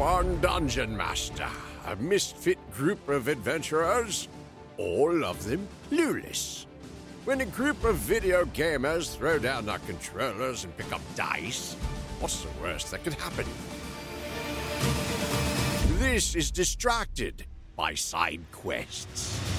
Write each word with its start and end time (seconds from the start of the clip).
one 0.00 0.40
dungeon 0.40 0.96
master, 0.96 1.46
a 1.86 1.94
misfit 1.96 2.56
group 2.72 3.06
of 3.10 3.28
adventurers, 3.28 4.28
all 4.78 5.26
of 5.26 5.44
them 5.44 5.68
clueless. 5.90 6.64
When 7.26 7.42
a 7.42 7.44
group 7.44 7.84
of 7.84 7.96
video 7.96 8.46
gamers 8.46 9.14
throw 9.14 9.38
down 9.38 9.66
their 9.66 9.78
controllers 9.80 10.64
and 10.64 10.74
pick 10.78 10.90
up 10.90 11.02
dice, 11.16 11.74
what's 12.18 12.40
the 12.40 12.48
worst 12.62 12.90
that 12.92 13.04
could 13.04 13.12
happen? 13.12 13.44
This 15.98 16.34
is 16.34 16.50
distracted 16.50 17.44
by 17.76 17.92
side 17.92 18.40
quests. 18.52 19.49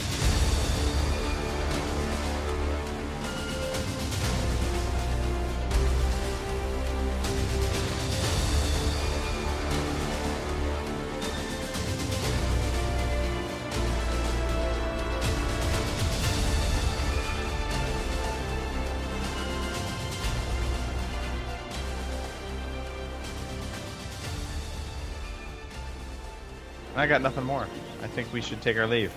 I 27.02 27.08
got 27.08 27.24
nothing 27.24 27.46
more. 27.46 27.66
I 28.04 28.08
think 28.08 28.32
we 28.32 28.42
should 28.42 28.62
take 28.62 28.78
our 28.78 28.86
leave. 28.86 29.12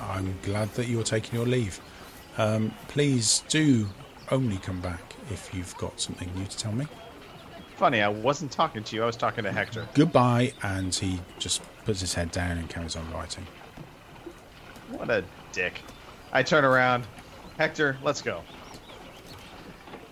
I'm 0.00 0.38
glad 0.42 0.72
that 0.74 0.86
you're 0.86 1.02
taking 1.02 1.36
your 1.36 1.48
leave. 1.48 1.80
Um, 2.36 2.72
please 2.86 3.42
do 3.48 3.88
only 4.30 4.58
come 4.58 4.80
back 4.80 5.16
if 5.28 5.52
you've 5.52 5.76
got 5.78 6.00
something 6.00 6.32
new 6.36 6.44
to 6.46 6.56
tell 6.56 6.70
me. 6.70 6.86
Funny, 7.74 8.02
I 8.02 8.08
wasn't 8.08 8.52
talking 8.52 8.84
to 8.84 8.94
you. 8.94 9.02
I 9.02 9.06
was 9.06 9.16
talking 9.16 9.42
to 9.42 9.50
Hector. 9.50 9.88
Goodbye, 9.94 10.52
and 10.62 10.94
he 10.94 11.18
just 11.40 11.60
puts 11.84 12.00
his 12.00 12.14
head 12.14 12.30
down 12.30 12.56
and 12.56 12.70
carries 12.70 12.94
on 12.94 13.10
writing. 13.10 13.48
What 14.92 15.10
a 15.10 15.24
dick. 15.50 15.80
I 16.32 16.44
turn 16.44 16.64
around. 16.64 17.04
Hector, 17.56 17.96
let's 18.04 18.22
go. 18.22 18.44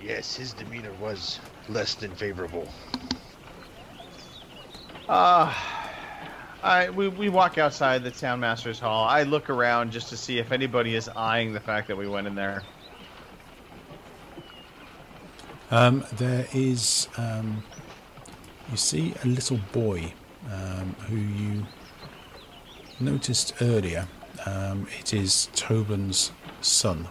Yes, 0.02 0.34
his 0.34 0.52
demeanor 0.54 0.92
was 1.00 1.38
less 1.68 1.94
than 1.94 2.10
favorable. 2.16 2.68
Uh, 5.08 5.54
I 6.66 6.90
we, 6.90 7.06
we 7.06 7.28
walk 7.28 7.58
outside 7.58 8.02
the 8.02 8.10
town 8.10 8.40
master's 8.40 8.80
hall. 8.80 9.04
I 9.04 9.22
look 9.22 9.50
around 9.50 9.92
just 9.92 10.08
to 10.08 10.16
see 10.16 10.38
if 10.38 10.50
anybody 10.50 10.96
is 10.96 11.08
eyeing 11.08 11.52
the 11.52 11.60
fact 11.60 11.86
that 11.86 11.96
we 11.96 12.08
went 12.08 12.26
in 12.26 12.34
there. 12.34 12.64
Um, 15.70 16.04
there 16.14 16.46
is, 16.52 17.08
um, 17.16 17.62
you 18.70 18.76
see 18.76 19.14
a 19.22 19.26
little 19.28 19.60
boy 19.72 20.12
um, 20.52 20.94
who 21.08 21.16
you 21.16 21.66
noticed 22.98 23.54
earlier. 23.60 24.08
Um, 24.44 24.88
it 24.98 25.14
is 25.14 25.48
Tobin's 25.54 26.32
son. 26.62 27.06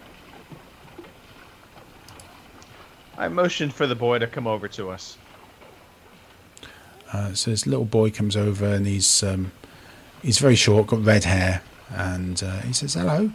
I 3.16 3.28
motioned 3.28 3.72
for 3.72 3.86
the 3.86 3.94
boy 3.94 4.18
to 4.18 4.26
come 4.26 4.46
over 4.46 4.68
to 4.68 4.90
us. 4.90 5.16
Uh, 7.12 7.32
so 7.34 7.50
this 7.50 7.66
little 7.66 7.84
boy 7.84 8.10
comes 8.10 8.36
over 8.36 8.66
and 8.66 8.86
he's 8.86 9.22
um, 9.22 9.52
he's 10.22 10.38
very 10.38 10.56
short, 10.56 10.88
got 10.88 11.04
red 11.04 11.24
hair, 11.24 11.62
and 11.90 12.42
uh, 12.42 12.60
he 12.60 12.72
says, 12.72 12.94
"Hello, 12.94 13.30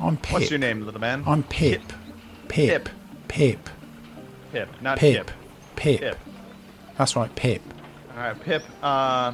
I'm 0.00 0.16
Pip. 0.16 0.32
What's 0.32 0.50
your 0.50 0.58
name, 0.58 0.84
little 0.84 1.00
man? 1.00 1.22
I'm 1.26 1.44
Pip. 1.44 1.82
Pip. 2.48 2.88
Pip. 3.28 3.70
Pip, 4.52 4.68
not 4.80 4.98
Pip. 4.98 5.26
Pip. 5.26 5.36
Pip. 5.76 6.00
Pip. 6.00 6.18
That's 6.98 7.16
right, 7.16 7.34
Pip. 7.34 7.62
All 8.12 8.22
right, 8.22 8.40
Pip. 8.40 8.62
Uh, 8.82 9.32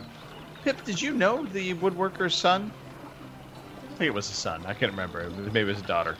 Pip, 0.65 0.83
did 0.85 1.01
you 1.01 1.13
know 1.15 1.45
the 1.47 1.75
woodworker's 1.75 2.35
son? 2.35 2.71
I 3.83 3.95
think 3.97 4.09
it 4.09 4.15
was 4.15 4.31
a 4.31 4.35
son. 4.35 4.65
I 4.67 4.73
can't 4.75 4.93
remember. 4.93 5.29
Maybe 5.31 5.61
it 5.61 5.65
was 5.65 5.81
a 5.81 5.87
daughter. 5.87 6.17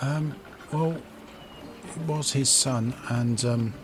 Um, 0.00 0.34
well, 0.72 0.92
it 0.92 2.02
was 2.06 2.32
his 2.32 2.48
son, 2.48 2.94
and 3.08 3.44
um, 3.44 3.74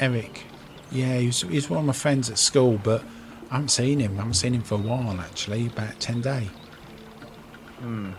Eric. 0.00 0.44
Yeah, 0.90 1.18
he 1.18 1.26
was, 1.26 1.42
he's 1.42 1.68
one 1.68 1.80
of 1.80 1.86
my 1.86 1.92
friends 1.92 2.30
at 2.30 2.38
school, 2.38 2.78
but 2.82 3.02
I 3.50 3.54
haven't 3.54 3.70
seen 3.70 3.98
him. 3.98 4.12
I 4.12 4.16
haven't 4.16 4.34
seen 4.34 4.54
him 4.54 4.62
for 4.62 4.74
a 4.74 4.78
while, 4.78 5.20
actually, 5.20 5.66
about 5.66 5.98
10 6.00 6.20
days. 6.20 6.48
Hmm. 7.80 8.10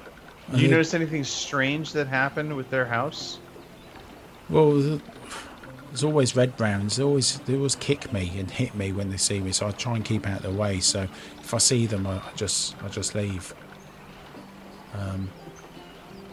Did 0.52 0.62
you 0.62 0.68
notice 0.70 0.94
anything 0.94 1.24
strange 1.24 1.92
that 1.94 2.08
happened 2.08 2.56
with 2.56 2.70
their 2.70 2.86
house? 2.86 3.40
Well, 4.50 5.00
there's 5.88 6.04
always 6.04 6.36
red 6.36 6.56
brands. 6.56 6.96
They 6.96 7.04
always 7.04 7.40
they 7.40 7.56
always 7.56 7.76
kick 7.76 8.14
me 8.14 8.32
and 8.38 8.50
hit 8.50 8.74
me 8.76 8.94
when 8.94 9.10
they 9.10 9.18
see 9.18 9.42
me, 9.42 9.52
so 9.52 9.68
I 9.68 9.72
try 9.72 9.96
and 9.96 10.06
keep 10.06 10.26
out 10.26 10.38
of 10.38 10.44
their 10.44 10.52
way. 10.52 10.80
So 10.80 11.08
if 11.42 11.54
I 11.54 11.58
see 11.58 11.86
them, 11.86 12.08
I, 12.08 12.18
I 12.18 12.32
just 12.36 12.82
I 12.82 12.88
just 12.88 13.14
leave. 13.14 13.54
Um, 14.94 15.30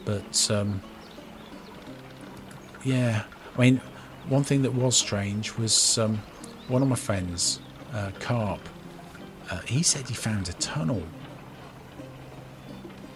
but 0.04 0.50
um, 0.50 0.80
yeah, 2.84 3.24
I 3.56 3.60
mean, 3.60 3.80
one 4.28 4.42
thing 4.42 4.62
that 4.62 4.72
was 4.74 4.96
strange 4.96 5.54
was 5.56 5.98
um, 5.98 6.20
one 6.68 6.82
of 6.82 6.88
my 6.88 6.96
friends, 6.96 7.60
uh, 7.92 8.10
Carp. 8.20 8.60
Uh, 9.50 9.60
he 9.60 9.82
said 9.82 10.08
he 10.08 10.14
found 10.14 10.48
a 10.48 10.52
tunnel. 10.54 11.02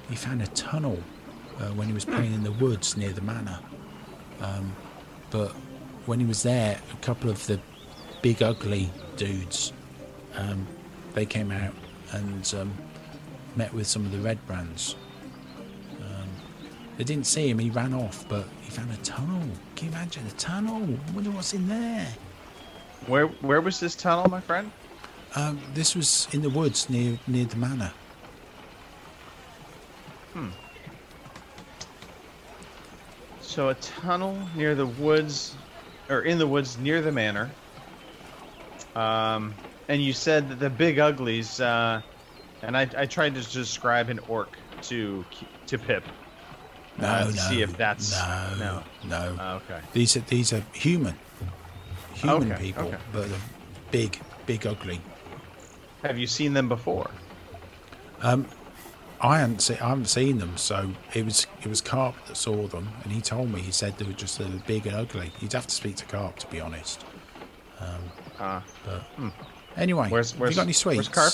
He 0.09 0.17
found 0.17 0.43
a 0.43 0.47
tunnel 0.49 1.03
uh, 1.59 1.69
when 1.69 1.89
he 1.89 1.95
was 1.95 2.05
playing 2.05 2.35
in 2.35 2.43
the 2.43 2.53
woods 2.53 2.97
near 2.97 3.11
the 3.11 3.23
manor. 3.23 3.59
Um, 4.41 4.75
but 5.31 5.53
when 6.07 6.21
he 6.21 6.27
was 6.27 6.43
there, 6.43 6.81
a 6.93 6.97
couple 6.97 7.31
of 7.31 7.47
the 7.47 7.59
big 8.23 8.43
ugly 8.43 8.91
dudes, 9.17 9.73
um, 10.37 10.67
they 11.15 11.27
came 11.27 11.51
out 11.51 11.75
and 12.13 12.55
um, 12.57 12.73
met 13.57 13.73
with 13.73 13.87
some 13.87 14.05
of 14.05 14.13
the 14.13 14.19
red 14.19 14.45
brands. 14.47 14.97
They 16.99 17.05
didn't 17.05 17.29
see 17.29 17.49
him; 17.49 17.61
he 17.61 17.71
ran 17.71 17.95
off. 17.95 18.27
But 18.29 18.49
he 18.61 18.71
found 18.71 18.91
a 18.93 18.97
tunnel. 18.99 19.57
Can 19.77 19.87
you 19.87 19.93
imagine 19.93 20.27
a 20.27 20.33
tunnel? 20.33 20.83
I 20.83 21.13
wonder 21.13 21.31
what's 21.31 21.55
in 21.55 21.69
there. 21.69 22.09
Where 23.07 23.29
where 23.29 23.61
was 23.61 23.79
this 23.79 23.95
tunnel, 23.95 24.29
my 24.29 24.41
friend? 24.41 24.73
Um, 25.37 25.61
this 25.73 25.95
was 25.95 26.27
in 26.33 26.43
the 26.43 26.51
woods 26.51 26.91
near 26.91 27.21
near 27.29 27.45
the 27.47 27.57
manor. 27.57 27.95
Hmm. 30.33 30.49
So 33.39 33.69
a 33.69 33.75
tunnel 33.75 34.49
near 34.57 34.75
the 34.75 34.87
woods, 34.87 35.57
or 36.11 36.23
in 36.23 36.39
the 36.39 36.49
woods 36.49 36.79
near 36.79 37.01
the 37.01 37.13
manor. 37.13 37.51
Um, 38.97 39.55
and 39.89 40.03
you 40.03 40.13
said 40.13 40.49
that 40.49 40.59
the 40.59 40.71
big 40.71 40.99
uglies, 40.99 41.61
uh, 41.61 42.03
and 42.63 42.77
I, 42.77 42.91
I 42.97 43.07
tried 43.07 43.35
to 43.37 43.49
describe 43.49 44.11
an 44.11 44.19
orc 44.27 44.59
to 44.83 45.25
to 45.69 45.79
Pip. 45.79 46.11
No, 46.99 47.07
uh, 47.09 47.25
no, 47.25 47.31
see 47.31 47.63
if 47.63 47.77
that's 47.77 48.13
no, 48.13 48.55
no. 48.59 48.83
no. 49.09 49.37
Oh, 49.41 49.55
okay. 49.57 49.81
These 49.93 50.17
are 50.17 50.21
these 50.21 50.53
are 50.53 50.63
human, 50.73 51.15
human 52.15 52.53
Okay, 52.53 52.61
people, 52.63 52.87
okay. 52.89 52.97
but 53.13 53.29
big, 53.91 54.19
big, 54.47 54.67
ugly. 54.67 55.01
Have 56.03 56.19
you 56.19 56.27
seen 56.27 56.53
them 56.55 56.69
before? 56.69 57.09
Um, 58.21 58.47
I 59.21 59.39
haven't 59.39 59.63
seen 59.63 59.77
I 59.81 59.89
haven't 59.91 60.07
seen 60.09 60.39
them, 60.39 60.57
so 60.57 60.91
it 61.15 61.25
was 61.25 61.47
it 61.63 61.69
was 61.69 61.81
Carp 61.81 62.15
that 62.27 62.37
saw 62.37 62.67
them, 62.67 62.89
and 63.05 63.13
he 63.13 63.21
told 63.21 63.51
me 63.53 63.61
he 63.61 63.71
said 63.73 63.97
they 63.99 64.05
were 64.05 64.13
just 64.13 64.41
a 64.41 64.43
little 64.43 64.61
big 64.67 64.87
and 64.87 64.97
ugly. 64.97 65.31
You'd 65.41 65.53
have 65.53 65.67
to 65.69 65.75
speak 65.75 65.97
to 65.97 66.05
Carp 66.05 66.39
to 66.41 66.47
be 66.49 66.61
honest. 66.61 67.05
Um, 67.81 68.03
Ah. 68.41 68.63
but 68.85 69.03
Hmm. 69.17 69.29
anyway, 69.77 70.09
Where's- 70.09 70.33
have 70.33 70.41
where's- 70.41 70.55
you 70.55 70.57
got 70.57 70.63
any 70.63 70.73
sweets? 70.73 70.97
where's 70.97 71.09
Carp? 71.09 71.33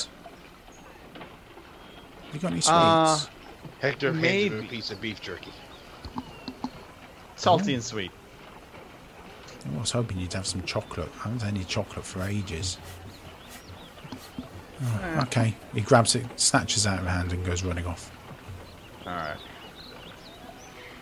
You 2.33 2.41
got 2.41 2.53
any 2.53 2.61
sweets? 2.61 2.69
Uh, 2.69 3.21
Hector 3.81 4.13
handed 4.13 4.53
him 4.53 4.65
a 4.65 4.69
piece 4.69 4.91
of 4.91 5.01
beef 5.01 5.21
jerky. 5.21 5.53
Salty 7.37 7.75
and 7.75 7.83
sweet. 7.83 8.13
I 9.67 9.79
was 9.79 9.91
hoping 9.91 10.19
you'd 10.19 10.33
have 10.35 10.47
some 10.47 10.63
chocolate. 10.63 11.09
I 11.21 11.25
haven't 11.25 11.43
had 11.43 11.55
any 11.55 11.65
chocolate 11.65 12.05
for 12.05 12.23
ages. 12.23 12.79
Oh, 14.83 15.21
okay, 15.23 15.55
he 15.73 15.81
grabs 15.81 16.15
it, 16.15 16.27
snatches 16.37 16.85
it 16.85 16.89
out 16.89 16.99
of 16.99 17.05
her 17.05 17.11
hand, 17.11 17.33
and 17.33 17.45
goes 17.45 17.63
running 17.63 17.87
off. 17.87 18.11
All 19.07 19.13
right. 19.13 19.37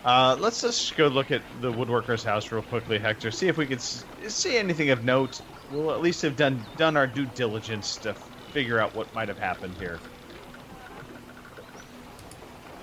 Uh, 0.05 0.35
let's 0.39 0.61
just 0.61 0.95
go 0.97 1.07
look 1.07 1.31
at 1.31 1.41
the 1.61 1.71
woodworker's 1.71 2.23
house 2.23 2.51
real 2.51 2.61
quickly, 2.61 2.99
Hector. 2.99 3.31
See 3.31 3.47
if 3.47 3.57
we 3.57 3.65
can 3.65 3.77
s- 3.77 4.03
see 4.27 4.57
anything 4.57 4.89
of 4.89 5.03
note. 5.03 5.39
We'll 5.71 5.91
at 5.91 6.01
least 6.01 6.21
have 6.23 6.35
done 6.35 6.65
done 6.75 6.97
our 6.97 7.07
due 7.07 7.25
diligence 7.25 7.97
to 7.99 8.13
figure 8.51 8.79
out 8.79 8.93
what 8.93 9.13
might 9.13 9.29
have 9.29 9.39
happened 9.39 9.75
here. 9.79 9.99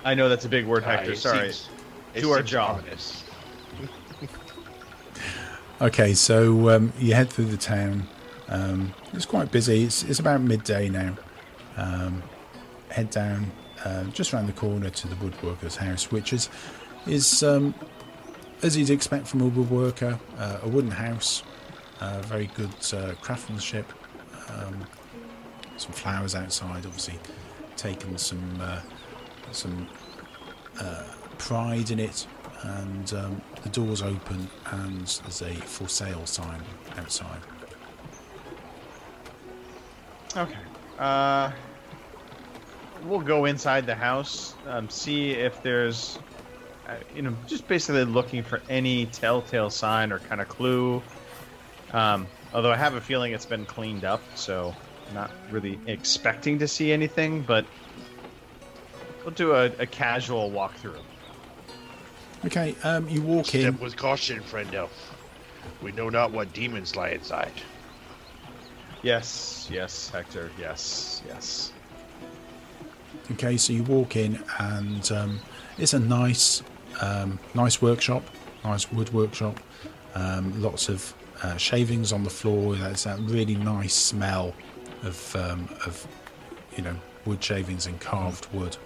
I 0.03 0.13
know 0.15 0.29
that's 0.29 0.45
a 0.45 0.49
big 0.49 0.65
word, 0.65 0.83
Hector. 0.83 1.11
it 1.11 1.17
Sorry. 1.17 1.51
seems- 1.51 1.69
it 2.13 2.21
Do 2.21 2.31
our 2.31 2.43
job. 2.43 2.83
Okay, 5.81 6.13
so 6.13 6.69
um, 6.69 6.93
you 6.99 7.15
head 7.15 7.31
through 7.31 7.45
the 7.45 7.57
town. 7.57 8.07
Um, 8.49 8.93
it's 9.13 9.25
quite 9.25 9.51
busy. 9.51 9.83
It's, 9.83 10.03
it's 10.03 10.19
about 10.19 10.39
midday 10.41 10.89
now. 10.89 11.15
Um, 11.75 12.21
head 12.89 13.09
down 13.09 13.51
uh, 13.83 14.03
just 14.05 14.31
around 14.31 14.45
the 14.45 14.53
corner 14.53 14.91
to 14.91 15.07
the 15.07 15.15
woodworker's 15.15 15.77
house, 15.77 16.11
which 16.11 16.33
is 16.33 16.49
is 17.07 17.41
um, 17.41 17.73
as 18.61 18.77
you'd 18.77 18.91
expect 18.91 19.25
from 19.27 19.41
a 19.41 19.49
woodworker, 19.49 20.19
uh, 20.37 20.59
a 20.61 20.67
wooden 20.67 20.91
house, 20.91 21.41
uh, 21.99 22.21
very 22.21 22.45
good 22.53 22.69
uh, 22.93 23.15
craftsmanship. 23.21 23.91
um, 24.49 24.85
some 25.77 25.93
flowers 25.93 26.35
outside. 26.35 26.85
Obviously, 26.85 27.17
taken 27.75 28.19
some 28.19 28.59
uh, 28.61 28.81
some 29.55 29.87
uh, 30.79 31.03
pride 31.37 31.91
in 31.91 31.99
it, 31.99 32.27
and 32.61 33.13
um, 33.13 33.41
the 33.63 33.69
doors 33.69 34.01
open, 34.01 34.49
and 34.71 35.07
there's 35.07 35.41
a 35.41 35.53
for 35.53 35.87
sale 35.87 36.25
sign 36.25 36.61
outside. 36.97 37.41
Okay. 40.35 40.59
Uh, 40.97 41.51
we'll 43.03 43.19
go 43.19 43.45
inside 43.45 43.85
the 43.85 43.95
house, 43.95 44.53
um, 44.67 44.89
see 44.89 45.31
if 45.31 45.61
there's, 45.63 46.19
uh, 46.87 46.95
you 47.15 47.21
know, 47.21 47.35
just 47.47 47.67
basically 47.67 48.05
looking 48.05 48.43
for 48.43 48.61
any 48.69 49.07
telltale 49.07 49.69
sign 49.69 50.11
or 50.11 50.19
kind 50.19 50.39
of 50.39 50.47
clue. 50.47 51.01
Um, 51.91 52.27
although 52.53 52.71
I 52.71 52.77
have 52.77 52.95
a 52.95 53.01
feeling 53.01 53.33
it's 53.33 53.45
been 53.45 53.65
cleaned 53.65 54.05
up, 54.05 54.21
so 54.35 54.75
not 55.13 55.31
really 55.49 55.79
expecting 55.87 56.59
to 56.59 56.67
see 56.67 56.91
anything, 56.93 57.41
but 57.41 57.65
we'll 59.23 59.33
do 59.33 59.53
a, 59.53 59.65
a 59.79 59.85
casual 59.85 60.49
walkthrough. 60.51 60.99
Okay, 62.45 62.75
um, 62.83 63.07
you 63.07 63.21
walk 63.21 63.53
in. 63.53 63.61
Step 63.61 63.79
with 63.79 63.95
caution, 63.95 64.41
friend 64.41 64.73
elf. 64.73 65.15
We 65.81 65.91
know 65.91 66.09
not 66.09 66.31
what 66.31 66.53
demons 66.53 66.95
lie 66.95 67.09
inside. 67.09 67.53
Yes, 69.03 69.67
yes, 69.71 70.09
Hector. 70.09 70.51
Yes, 70.59 71.21
yes. 71.27 71.71
Okay, 73.31 73.57
so 73.57 73.73
you 73.73 73.83
walk 73.83 74.15
in, 74.15 74.43
and 74.59 75.11
um, 75.11 75.39
it's 75.77 75.93
a 75.93 75.99
nice, 75.99 76.63
um, 76.99 77.39
nice 77.53 77.81
workshop, 77.81 78.23
nice 78.63 78.91
wood 78.91 79.13
workshop. 79.13 79.59
Um, 80.15 80.61
lots 80.61 80.89
of 80.89 81.13
uh, 81.43 81.57
shavings 81.57 82.11
on 82.11 82.23
the 82.23 82.29
floor. 82.29 82.75
There's 82.75 83.05
that 83.05 83.19
really 83.19 83.55
nice 83.55 83.93
smell 83.93 84.53
of, 85.03 85.35
um, 85.35 85.69
of, 85.85 86.05
you 86.75 86.83
know, 86.83 86.95
wood 87.25 87.43
shavings 87.43 87.85
and 87.85 87.99
carved 87.99 88.47
wood. 88.53 88.77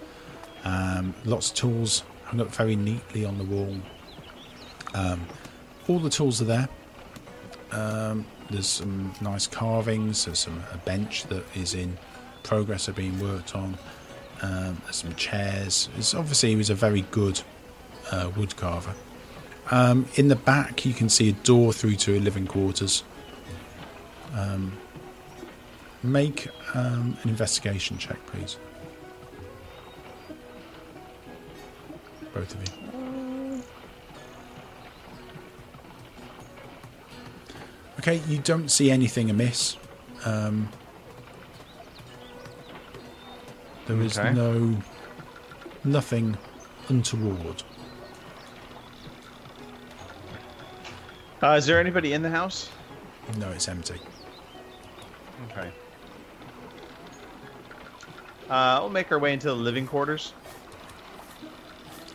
Um, 0.65 1.13
lots 1.23 1.51
of 1.51 1.55
tools 1.55 2.03
hung 2.25 2.41
up 2.41 2.53
very 2.53 2.75
neatly 2.75 3.23
on 3.23 3.37
the 3.37 3.43
wall. 3.43 3.75
Um, 4.93 5.25
all 5.87 5.99
the 5.99 6.09
tools 6.09 6.41
are 6.41 6.45
there. 6.45 6.69
Um, 7.71 8.25
there's 8.49 8.67
some 8.67 9.13
nice 9.21 9.47
carvings. 9.47 10.25
There's 10.25 10.39
some 10.39 10.63
a 10.73 10.77
bench 10.77 11.23
that 11.25 11.43
is 11.55 11.73
in 11.73 11.97
progress 12.43 12.87
of 12.87 12.95
being 12.95 13.19
worked 13.19 13.55
on. 13.55 13.77
Um, 14.41 14.81
there's 14.83 14.97
some 14.97 15.15
chairs. 15.15 15.89
It's 15.97 16.13
obviously 16.13 16.49
he 16.49 16.55
was 16.55 16.69
a 16.69 16.75
very 16.75 17.01
good 17.11 17.41
uh, 18.11 18.31
wood 18.35 18.55
carver. 18.55 18.93
Um, 19.71 20.07
in 20.15 20.27
the 20.27 20.35
back, 20.35 20.85
you 20.85 20.93
can 20.93 21.09
see 21.09 21.29
a 21.29 21.33
door 21.33 21.73
through 21.73 21.95
to 21.95 22.17
a 22.17 22.19
living 22.19 22.45
quarters. 22.45 23.03
Um, 24.33 24.77
make 26.03 26.47
um, 26.75 27.17
an 27.23 27.29
investigation 27.29 27.97
check, 27.97 28.23
please. 28.27 28.57
Both 32.35 32.53
of 32.53 32.61
you. 32.67 33.63
Okay, 37.99 38.21
you 38.27 38.39
don't 38.39 38.69
see 38.69 38.91
anything 38.91 39.29
amiss. 39.29 39.77
Um, 40.25 40.67
there 43.87 44.01
is 44.01 44.19
Okay. 44.19 44.33
no 44.33 44.77
nothing 45.85 46.37
untoward. 46.89 47.63
Uh, 51.41 51.51
is 51.51 51.65
there 51.65 51.79
anybody 51.79 52.11
in 52.11 52.21
the 52.21 52.29
house? 52.29 52.69
No, 53.37 53.49
it's 53.51 53.69
empty. 53.69 53.99
Okay. 55.51 55.71
Uh, 58.49 58.79
we'll 58.81 58.89
make 58.89 59.09
our 59.11 59.19
way 59.19 59.31
into 59.31 59.47
the 59.47 59.55
living 59.55 59.87
quarters. 59.87 60.33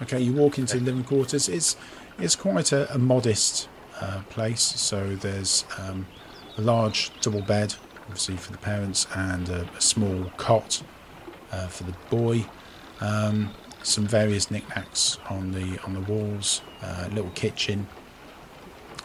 Okay, 0.03 0.21
you 0.21 0.33
walk 0.33 0.59
into 0.59 0.79
the 0.79 0.85
living 0.85 1.05
quarters. 1.05 1.49
It's 1.49 1.77
it's 2.19 2.37
quite 2.37 2.73
a, 2.73 2.93
a 2.95 2.99
modest 2.99 3.69
uh, 4.01 4.23
place. 4.31 4.63
So 4.63 5.15
there's 5.17 5.65
um, 5.79 6.07
a 6.57 6.63
large 6.63 7.11
double 7.21 7.43
bed, 7.43 7.75
obviously 8.03 8.37
for 8.37 8.53
the 8.53 8.59
parents, 8.59 9.07
and 9.15 9.49
a, 9.49 9.69
a 9.77 9.81
small 9.81 10.25
cot 10.37 10.83
uh, 11.53 11.67
for 11.67 11.85
the 11.85 11.95
boy. 12.09 12.47
Um, 13.01 13.51
some 13.83 14.07
various 14.07 14.51
knickknacks 14.51 15.19
on 15.29 15.53
the 15.53 15.79
on 15.85 15.95
the 15.95 16.01
walls. 16.01 16.63
Uh, 16.83 17.05
a 17.07 17.15
little 17.15 17.31
kitchen. 17.33 17.87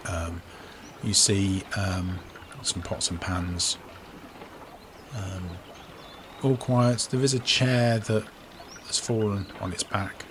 Um, 0.07 0.41
you 1.03 1.13
see 1.13 1.63
um, 1.75 2.19
some 2.61 2.81
pots 2.81 3.09
and 3.11 3.19
pans. 3.19 3.77
Um, 5.15 5.49
all 6.43 6.57
quiet. 6.57 7.07
There 7.11 7.21
is 7.21 7.33
a 7.33 7.39
chair 7.39 7.99
that 7.99 8.23
has 8.87 8.99
fallen 8.99 9.47
on 9.61 9.73
its 9.73 9.83
back. 9.83 10.25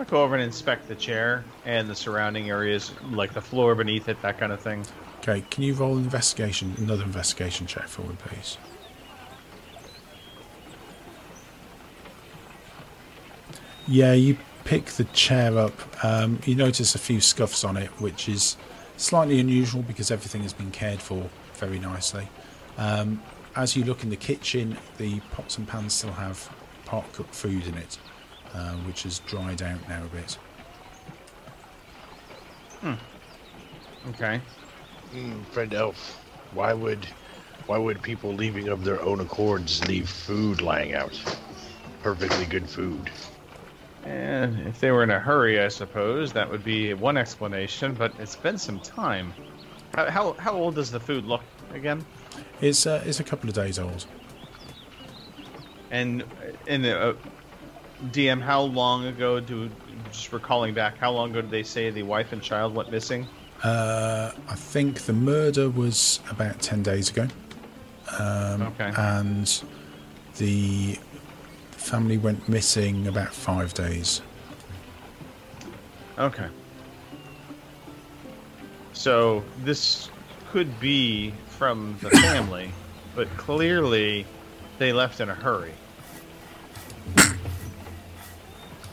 I'll 0.00 0.06
go 0.06 0.22
over 0.22 0.34
and 0.34 0.42
inspect 0.42 0.88
the 0.88 0.94
chair 0.94 1.44
and 1.66 1.86
the 1.86 1.94
surrounding 1.94 2.48
areas, 2.48 2.90
like 3.10 3.34
the 3.34 3.40
floor 3.42 3.74
beneath 3.74 4.08
it, 4.08 4.20
that 4.22 4.38
kind 4.38 4.50
of 4.50 4.58
thing. 4.58 4.82
Okay, 5.18 5.42
can 5.50 5.62
you 5.62 5.74
roll 5.74 5.98
an 5.98 6.04
investigation, 6.04 6.74
another 6.78 7.02
investigation 7.02 7.66
check 7.66 7.86
for 7.86 8.00
me, 8.00 8.16
please? 8.18 8.56
Yeah, 13.86 14.14
you 14.14 14.38
pick 14.64 14.86
the 14.86 15.04
chair 15.04 15.58
up. 15.58 15.74
Um, 16.02 16.38
you 16.46 16.54
notice 16.54 16.94
a 16.94 16.98
few 16.98 17.20
scuffs 17.20 17.62
on 17.62 17.76
it, 17.76 17.90
which 18.00 18.26
is 18.26 18.56
slightly 18.96 19.38
unusual 19.38 19.82
because 19.82 20.10
everything 20.10 20.44
has 20.44 20.54
been 20.54 20.70
cared 20.70 21.02
for 21.02 21.28
very 21.56 21.78
nicely. 21.78 22.26
Um, 22.78 23.22
as 23.54 23.76
you 23.76 23.84
look 23.84 24.02
in 24.02 24.08
the 24.08 24.16
kitchen, 24.16 24.78
the 24.96 25.20
pots 25.32 25.58
and 25.58 25.68
pans 25.68 25.92
still 25.92 26.12
have 26.12 26.48
part 26.86 27.12
cooked 27.12 27.34
food 27.34 27.66
in 27.66 27.74
it, 27.74 27.98
uh, 28.54 28.74
which 28.86 29.04
has 29.04 29.20
dried 29.20 29.62
out 29.62 29.88
now 29.88 30.04
a 30.04 30.08
bit. 30.08 30.38
Hmm. 32.80 32.94
Okay. 34.10 34.40
Hmm, 35.12 35.42
friend 35.44 35.74
elf, 35.74 36.18
why 36.52 36.72
would 36.72 37.06
why 37.66 37.78
would 37.78 38.02
people 38.02 38.32
leaving 38.32 38.68
of 38.68 38.84
their 38.84 39.00
own 39.02 39.20
accords 39.20 39.86
leave 39.86 40.08
food 40.08 40.60
lying 40.60 40.94
out? 40.94 41.20
Perfectly 42.02 42.46
good 42.46 42.68
food. 42.68 43.10
And 44.04 44.66
if 44.66 44.80
they 44.80 44.90
were 44.90 45.02
in 45.02 45.10
a 45.10 45.20
hurry, 45.20 45.60
I 45.60 45.68
suppose 45.68 46.32
that 46.32 46.50
would 46.50 46.64
be 46.64 46.94
one 46.94 47.16
explanation. 47.16 47.94
But 47.94 48.12
it's 48.18 48.34
been 48.34 48.58
some 48.58 48.80
time. 48.80 49.34
How 49.94 50.10
how, 50.10 50.32
how 50.34 50.54
old 50.54 50.76
does 50.76 50.90
the 50.90 51.00
food 51.00 51.24
look 51.26 51.42
again? 51.74 52.04
It's 52.60 52.86
uh, 52.86 53.02
it's 53.04 53.20
a 53.20 53.24
couple 53.24 53.48
of 53.48 53.54
days 53.54 53.78
old. 53.78 54.06
And 55.90 56.24
in 56.66 56.82
the 56.82 56.98
uh, 56.98 57.14
DM, 58.06 58.40
how 58.40 58.62
long 58.62 59.06
ago 59.06 59.40
do 59.40 59.70
just 60.10 60.32
recalling 60.32 60.74
back? 60.74 60.96
How 60.98 61.12
long 61.12 61.30
ago 61.30 61.40
did 61.42 61.50
they 61.50 61.62
say 61.62 61.90
the 61.90 62.02
wife 62.02 62.32
and 62.32 62.42
child 62.42 62.74
went 62.74 62.90
missing? 62.90 63.26
Uh, 63.62 64.32
I 64.48 64.54
think 64.54 65.02
the 65.02 65.12
murder 65.12 65.68
was 65.68 66.20
about 66.30 66.60
10 66.60 66.82
days 66.82 67.10
ago. 67.10 67.28
Um, 68.18 68.62
Okay. 68.62 68.90
And 68.96 69.62
the 70.38 70.98
family 71.72 72.18
went 72.18 72.48
missing 72.48 73.06
about 73.06 73.32
five 73.32 73.74
days. 73.74 74.22
Okay. 76.18 76.48
So 78.92 79.42
this 79.64 80.10
could 80.50 80.78
be 80.80 81.32
from 81.48 81.96
the 82.02 82.10
family, 82.10 82.70
but 83.14 83.28
clearly 83.36 84.26
they 84.78 84.92
left 84.92 85.20
in 85.20 85.28
a 85.28 85.34
hurry. 85.34 85.72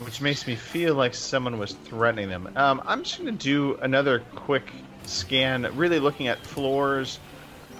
Which 0.08 0.22
makes 0.22 0.46
me 0.46 0.54
feel 0.54 0.94
like 0.94 1.12
someone 1.12 1.58
was 1.58 1.74
threatening 1.84 2.30
them. 2.30 2.48
Um, 2.56 2.80
I'm 2.86 3.02
just 3.02 3.18
going 3.18 3.30
to 3.30 3.44
do 3.44 3.78
another 3.82 4.20
quick 4.34 4.72
scan, 5.04 5.68
really 5.76 6.00
looking 6.00 6.28
at 6.28 6.38
floors, 6.38 7.20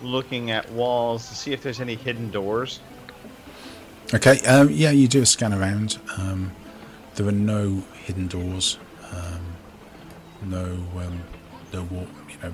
looking 0.02 0.50
at 0.50 0.70
walls 0.72 1.26
to 1.30 1.34
see 1.34 1.54
if 1.54 1.62
there's 1.62 1.80
any 1.80 1.94
hidden 1.94 2.30
doors. 2.30 2.80
Okay, 4.12 4.40
um, 4.40 4.68
yeah, 4.70 4.90
you 4.90 5.08
do 5.08 5.22
a 5.22 5.26
scan 5.26 5.54
around. 5.54 5.98
Um, 6.18 6.52
there 7.14 7.26
are 7.26 7.32
no 7.32 7.82
hidden 7.94 8.26
doors, 8.26 8.78
um, 9.10 9.56
no, 10.42 10.64
um, 10.98 11.22
no, 11.72 11.88
you 11.90 12.38
know, 12.42 12.52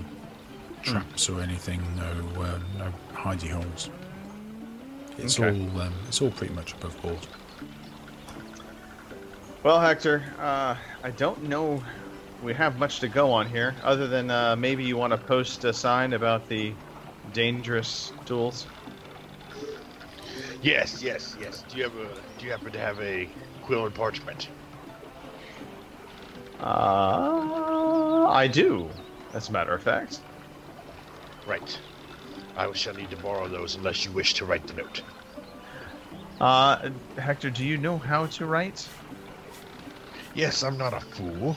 traps 0.85 1.29
or 1.29 1.41
anything, 1.41 1.83
no, 1.97 2.43
uh, 2.43 2.61
no 2.79 2.95
hidey 3.13 3.51
holes. 3.51 3.91
It's 5.19 5.41
Okay. 5.41 5.49
all, 5.49 5.81
um, 5.81 5.95
it's 6.07 6.23
all 6.23 6.31
pretty 6.31 6.55
much 6.55 6.75
above 6.75 7.03
board. 7.03 7.27
Well, 9.65 9.81
Hector, 9.81 10.23
uh, 10.39 10.77
I 11.03 11.11
don't 11.11 11.45
know 11.45 11.83
we 12.43 12.53
have 12.53 12.79
much 12.79 13.01
to 13.01 13.09
go 13.09 13.33
on 13.33 13.47
here, 13.47 13.75
other 13.83 14.07
than 14.07 14.31
uh, 14.31 14.57
maybe 14.57 14.85
you 14.85 14.99
want 14.99 15.13
to 15.13 15.17
post 15.17 15.65
a 15.65 15.73
sign 15.73 16.13
about 16.13 16.51
the 16.51 16.75
dangerous 17.33 18.13
duels. 18.27 18.67
Yes, 20.61 21.03
yes, 21.03 21.35
yes. 21.41 21.65
Do 21.71 21.79
you 21.79 21.85
have 21.85 21.95
a 21.95 22.09
do 22.39 22.45
you 22.45 22.51
happen 22.53 22.73
to 22.73 22.79
have 22.79 23.01
a 23.01 23.27
quill 23.63 23.87
and 23.87 23.95
parchment? 23.95 24.51
Uh, 26.61 28.27
I 28.29 28.47
do, 28.49 28.91
as 29.33 29.49
a 29.49 29.53
matter 29.53 29.73
of 29.73 29.83
fact. 29.83 30.21
Right. 31.47 31.81
I 32.59 32.71
shall 32.75 32.93
need 32.93 33.09
to 33.09 33.17
borrow 33.17 33.49
those 33.49 33.77
unless 33.77 34.05
you 34.05 34.13
wish 34.13 34.35
to 34.35 34.45
write 34.45 34.67
the 34.67 34.75
note. 34.75 35.03
Uh, 36.39 36.91
Hector, 37.17 37.49
do 37.49 37.65
you 37.65 37.79
know 37.79 37.97
how 37.97 38.27
to 38.27 38.45
write? 38.45 38.87
Yes, 40.35 40.63
I'm 40.63 40.77
not 40.77 40.93
a 40.93 41.01
fool. 41.01 41.57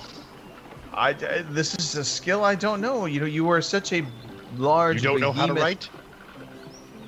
I, 0.94 1.10
I- 1.10 1.42
this 1.42 1.76
is 1.80 1.96
a 1.96 2.06
skill 2.06 2.44
I 2.44 2.56
don't 2.56 2.82
know. 2.82 3.06
You 3.06 3.20
know, 3.20 3.26
you 3.26 3.50
are 3.50 3.62
such 3.62 3.92
a 3.94 4.04
large. 4.56 5.02
You 5.02 5.10
don't 5.10 5.20
know 5.22 5.32
how 5.32 5.48
to 5.48 5.54
write? 5.54 5.90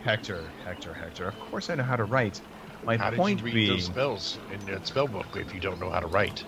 Hector, 0.04 0.54
Hector, 0.64 0.94
Hector. 0.94 1.28
Of 1.28 1.40
course 1.40 1.70
I 1.70 1.76
know 1.76 1.84
how 1.84 1.96
to 1.96 2.06
write. 2.06 2.42
My 2.86 2.98
How 2.98 3.12
point 3.12 3.38
did 3.38 3.40
you 3.40 3.46
read 3.46 3.56
being, 3.56 3.78
those 3.78 3.86
spells 3.86 4.40
in 4.50 4.66
the 4.66 4.82
spell 4.84 5.08
book 5.08 5.28
if 5.36 5.54
you 5.54 5.60
don't 5.60 5.80
know 5.80 5.90
how 5.92 6.00
to 6.00 6.08
write? 6.08 6.44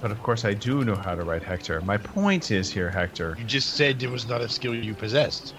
but 0.00 0.10
of 0.10 0.22
course 0.22 0.44
I 0.44 0.54
do 0.54 0.84
know 0.84 0.96
how 0.96 1.14
to 1.14 1.22
write, 1.24 1.42
Hector. 1.42 1.80
My 1.82 1.98
point 1.98 2.50
is 2.50 2.70
here, 2.70 2.90
Hector. 2.90 3.36
You 3.38 3.44
just 3.44 3.74
said 3.76 4.02
it 4.02 4.10
was 4.10 4.26
not 4.26 4.40
a 4.40 4.48
skill 4.48 4.74
you 4.74 4.94
possessed. 4.94 5.54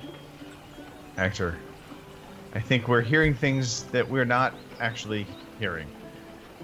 Hector, 1.18 1.60
I 2.54 2.60
think 2.60 2.88
we're 2.88 3.02
hearing 3.02 3.36
things 3.36 3.84
that 3.92 4.10
we're 4.10 4.26
not 4.26 4.58
actually 4.80 5.28
hearing. 5.60 5.92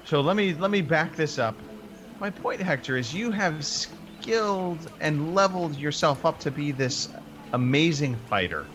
So 0.07 0.21
let 0.21 0.37
me 0.37 0.53
let 0.53 0.71
me 0.71 0.79
back 0.79 1.17
this 1.17 1.37
up. 1.37 1.61
My 2.21 2.29
point, 2.29 2.61
Hector, 2.61 2.95
is 2.95 3.13
you 3.13 3.29
have 3.29 3.65
skilled 3.65 4.87
and 5.01 5.35
leveled 5.35 5.75
yourself 5.75 6.23
up 6.23 6.39
to 6.39 6.49
be 6.49 6.71
this 6.71 7.13
amazing 7.51 8.15
fighter. 8.29 8.69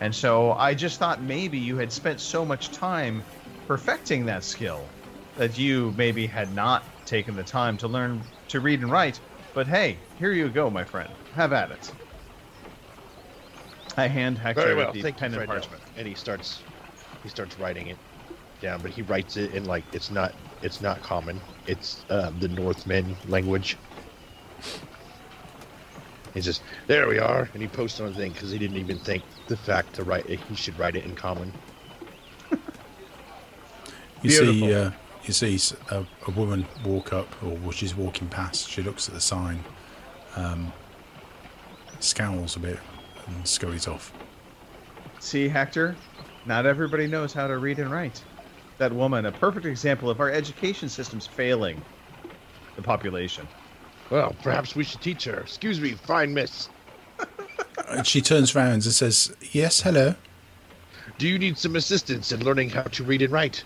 And 0.00 0.14
so 0.14 0.52
I 0.52 0.72
just 0.72 0.98
thought 0.98 1.22
maybe 1.22 1.58
you 1.58 1.76
had 1.76 1.92
spent 1.92 2.18
so 2.18 2.46
much 2.46 2.70
time 2.70 3.22
perfecting 3.68 4.24
that 4.24 4.42
skill 4.42 4.88
that 5.36 5.58
you 5.58 5.92
maybe 5.98 6.26
had 6.26 6.54
not 6.54 6.82
taken 7.04 7.36
the 7.36 7.44
time 7.44 7.76
to 7.76 7.86
learn 7.86 8.22
to 8.48 8.60
read 8.60 8.80
and 8.80 8.90
write. 8.90 9.20
But 9.52 9.66
hey, 9.66 9.98
here 10.18 10.32
you 10.32 10.48
go, 10.48 10.70
my 10.70 10.86
friend. 10.86 11.10
Have 11.34 11.52
at 11.52 11.72
it. 11.72 11.92
I 13.98 14.06
hand 14.06 14.38
Hector 14.38 14.62
Very 14.62 14.76
well, 14.76 14.92
the 14.94 15.02
thank 15.02 15.18
pen 15.18 15.34
and 15.34 15.46
parchment. 15.46 15.82
And 15.98 16.08
he 16.08 16.14
starts, 16.14 16.62
he 17.22 17.28
starts 17.28 17.58
writing 17.58 17.88
it 17.88 17.98
down, 18.62 18.80
but 18.80 18.92
he 18.92 19.02
writes 19.02 19.36
it 19.36 19.52
in 19.52 19.66
like 19.66 19.84
it's 19.92 20.10
not, 20.10 20.32
it's 20.64 20.80
not 20.80 21.00
common. 21.02 21.40
It's 21.66 22.04
uh, 22.10 22.30
the 22.40 22.48
Northmen 22.48 23.16
language. 23.28 23.76
He 26.32 26.40
says, 26.40 26.60
"There 26.88 27.06
we 27.06 27.18
are," 27.20 27.48
and 27.52 27.62
he 27.62 27.68
posts 27.68 28.00
on 28.00 28.08
the 28.08 28.14
thing 28.14 28.32
because 28.32 28.50
he 28.50 28.58
didn't 28.58 28.78
even 28.78 28.98
think 28.98 29.22
the 29.46 29.56
fact 29.56 29.94
to 29.94 30.02
write 30.04 30.28
it. 30.28 30.40
He 30.40 30.56
should 30.56 30.76
write 30.78 30.96
it 30.96 31.04
in 31.04 31.14
common. 31.14 31.52
You 34.22 34.30
see, 34.30 34.60
Beautiful. 34.60 34.86
uh, 34.86 34.90
you 35.24 35.32
see 35.34 35.54
s- 35.56 35.74
a, 35.90 36.06
a 36.26 36.30
woman 36.30 36.64
walk 36.82 37.12
up, 37.12 37.28
or 37.44 37.70
she's 37.72 37.94
walking 37.94 38.26
past. 38.28 38.70
She 38.70 38.80
looks 38.82 39.06
at 39.06 39.12
the 39.14 39.20
sign, 39.20 39.62
um, 40.34 40.72
scowls 42.00 42.56
a 42.56 42.58
bit, 42.58 42.78
and 43.26 43.46
scurries 43.46 43.86
off. 43.86 44.14
See, 45.20 45.46
Hector, 45.46 45.94
not 46.46 46.64
everybody 46.64 47.06
knows 47.06 47.34
how 47.34 47.46
to 47.48 47.58
read 47.58 47.78
and 47.80 47.90
write. 47.90 48.22
That 48.78 48.92
woman, 48.92 49.26
a 49.26 49.32
perfect 49.32 49.66
example 49.66 50.10
of 50.10 50.20
our 50.20 50.30
education 50.30 50.88
system's 50.88 51.26
failing 51.26 51.80
the 52.76 52.82
population. 52.82 53.46
Well, 54.10 54.34
perhaps 54.42 54.74
we 54.74 54.84
should 54.84 55.00
teach 55.00 55.24
her. 55.24 55.40
Excuse 55.40 55.80
me, 55.80 55.92
fine 55.92 56.34
miss. 56.34 56.68
And 57.88 58.06
she 58.06 58.20
turns 58.20 58.54
round 58.54 58.72
and 58.72 58.84
says, 58.84 59.34
"Yes, 59.52 59.82
hello. 59.82 60.14
Do 61.18 61.28
you 61.28 61.38
need 61.38 61.58
some 61.58 61.76
assistance 61.76 62.32
in 62.32 62.42
learning 62.44 62.70
how 62.70 62.82
to 62.82 63.04
read 63.04 63.22
and 63.22 63.32
write? 63.32 63.62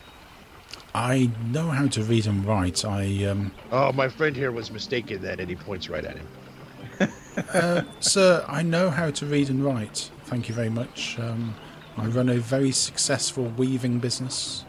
I 0.95 1.31
know 1.47 1.69
how 1.69 1.87
to 1.89 2.03
read 2.03 2.27
and 2.27 2.45
write. 2.45 2.85
I, 2.85 3.25
um, 3.25 3.53
Oh, 3.71 3.93
my 3.93 4.09
friend 4.09 4.35
here 4.35 4.51
was 4.51 4.71
mistaken 4.71 5.23
then, 5.23 5.41
and 5.41 5.49
he 5.49 5.57
points 5.57 5.89
right 5.89 6.05
at 6.05 6.17
him. 6.17 7.87
sir, 8.01 8.45
I 8.49 8.63
know 8.63 8.91
how 8.91 9.11
to 9.11 9.27
read 9.27 9.49
and 9.51 9.65
write. 9.65 10.11
Thank 10.25 10.49
you 10.49 10.55
very 10.55 10.71
much. 10.71 11.19
Um, 11.19 11.55
I 11.97 12.07
run 12.07 12.29
a 12.29 12.39
very 12.39 12.73
successful 12.73 13.45
weaving 13.57 13.99
business. 13.99 14.65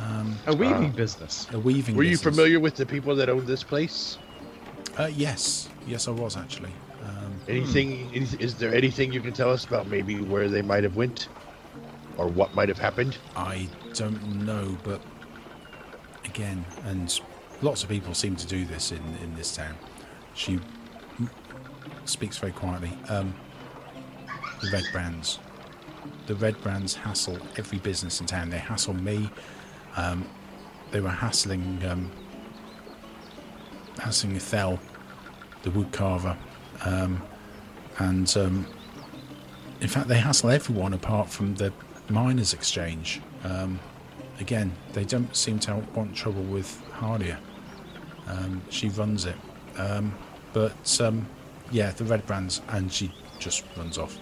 A 0.00 0.54
weaving 0.54 0.92
business. 0.92 1.46
A 1.52 1.58
weaving. 1.58 1.96
Were 1.96 2.02
you 2.02 2.10
business. 2.12 2.34
familiar 2.34 2.60
with 2.60 2.76
the 2.76 2.86
people 2.86 3.16
that 3.16 3.28
owned 3.28 3.46
this 3.46 3.62
place? 3.62 4.18
Uh, 4.98 5.10
yes, 5.14 5.68
yes, 5.86 6.08
I 6.08 6.10
was 6.12 6.36
actually. 6.36 6.72
Um, 7.04 7.34
Anything? 7.48 8.08
any- 8.14 8.26
Is 8.40 8.54
there 8.54 8.74
anything 8.74 9.12
you 9.12 9.20
can 9.20 9.32
tell 9.32 9.50
us 9.50 9.64
about 9.64 9.88
maybe 9.88 10.20
where 10.20 10.48
they 10.48 10.62
might 10.62 10.84
have 10.84 10.96
went, 10.96 11.28
or 12.16 12.26
what 12.28 12.54
might 12.54 12.68
have 12.68 12.78
happened? 12.78 13.16
I 13.36 13.68
don't 13.94 14.44
know, 14.44 14.76
but 14.84 15.00
again, 16.24 16.64
and 16.86 17.18
lots 17.62 17.82
of 17.82 17.88
people 17.88 18.14
seem 18.14 18.36
to 18.36 18.46
do 18.46 18.64
this 18.64 18.92
in, 18.92 19.02
in 19.22 19.34
this 19.36 19.54
town. 19.54 19.74
She 20.34 20.58
speaks 22.04 22.38
very 22.38 22.52
quietly. 22.52 22.92
Um, 23.08 23.34
the 24.60 24.70
Red 24.72 24.84
Brands. 24.92 25.38
The 26.26 26.34
Red 26.36 26.60
Brands 26.62 26.94
hassle 26.94 27.38
every 27.56 27.78
business 27.78 28.20
in 28.20 28.26
town. 28.26 28.50
They 28.50 28.58
hassle 28.58 28.94
me. 28.94 29.30
Um, 29.96 30.28
they 30.90 31.00
were 31.00 31.08
hassling, 31.08 31.82
um, 31.88 32.10
hassling 33.98 34.36
Ethel, 34.36 34.78
the 35.62 35.70
woodcarver. 35.70 36.36
Um, 36.84 37.22
and 37.98 38.36
um, 38.36 38.66
in 39.80 39.88
fact, 39.88 40.08
they 40.08 40.18
hassle 40.18 40.50
everyone 40.50 40.92
apart 40.92 41.30
from 41.30 41.54
the 41.54 41.72
miners' 42.08 42.52
exchange. 42.52 43.20
Um, 43.44 43.80
again, 44.38 44.72
they 44.92 45.04
don't 45.04 45.34
seem 45.34 45.58
to 45.60 45.82
want 45.94 46.14
trouble 46.14 46.42
with 46.42 46.82
Hardia. 46.92 47.38
Um, 48.28 48.62
she 48.70 48.88
runs 48.90 49.24
it. 49.24 49.36
But 50.52 50.72
yeah, 51.70 51.90
the 51.90 52.04
red 52.04 52.24
brands, 52.26 52.62
and 52.68 52.90
she 52.92 53.12
just 53.38 53.64
runs 53.76 53.98
off. 53.98 54.16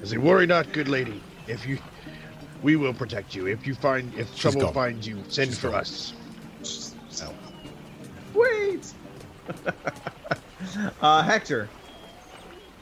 I 0.00 0.06
say, 0.06 0.16
worry 0.16 0.46
not, 0.46 0.72
good 0.72 0.88
lady. 0.88 1.20
If 1.46 1.66
you, 1.66 1.78
we 2.62 2.76
will 2.76 2.94
protect 2.94 3.34
you. 3.34 3.46
If 3.46 3.66
you 3.66 3.74
find, 3.74 4.12
if 4.14 4.30
She's 4.30 4.40
trouble 4.40 4.60
gone. 4.62 4.74
finds 4.74 5.06
you, 5.06 5.22
send 5.28 5.50
She's 5.50 5.58
for 5.58 5.70
gone. 5.70 5.80
us. 5.80 6.12
So, 7.08 7.32
Wait! 8.34 8.92
uh, 11.00 11.22
Hector, 11.22 11.68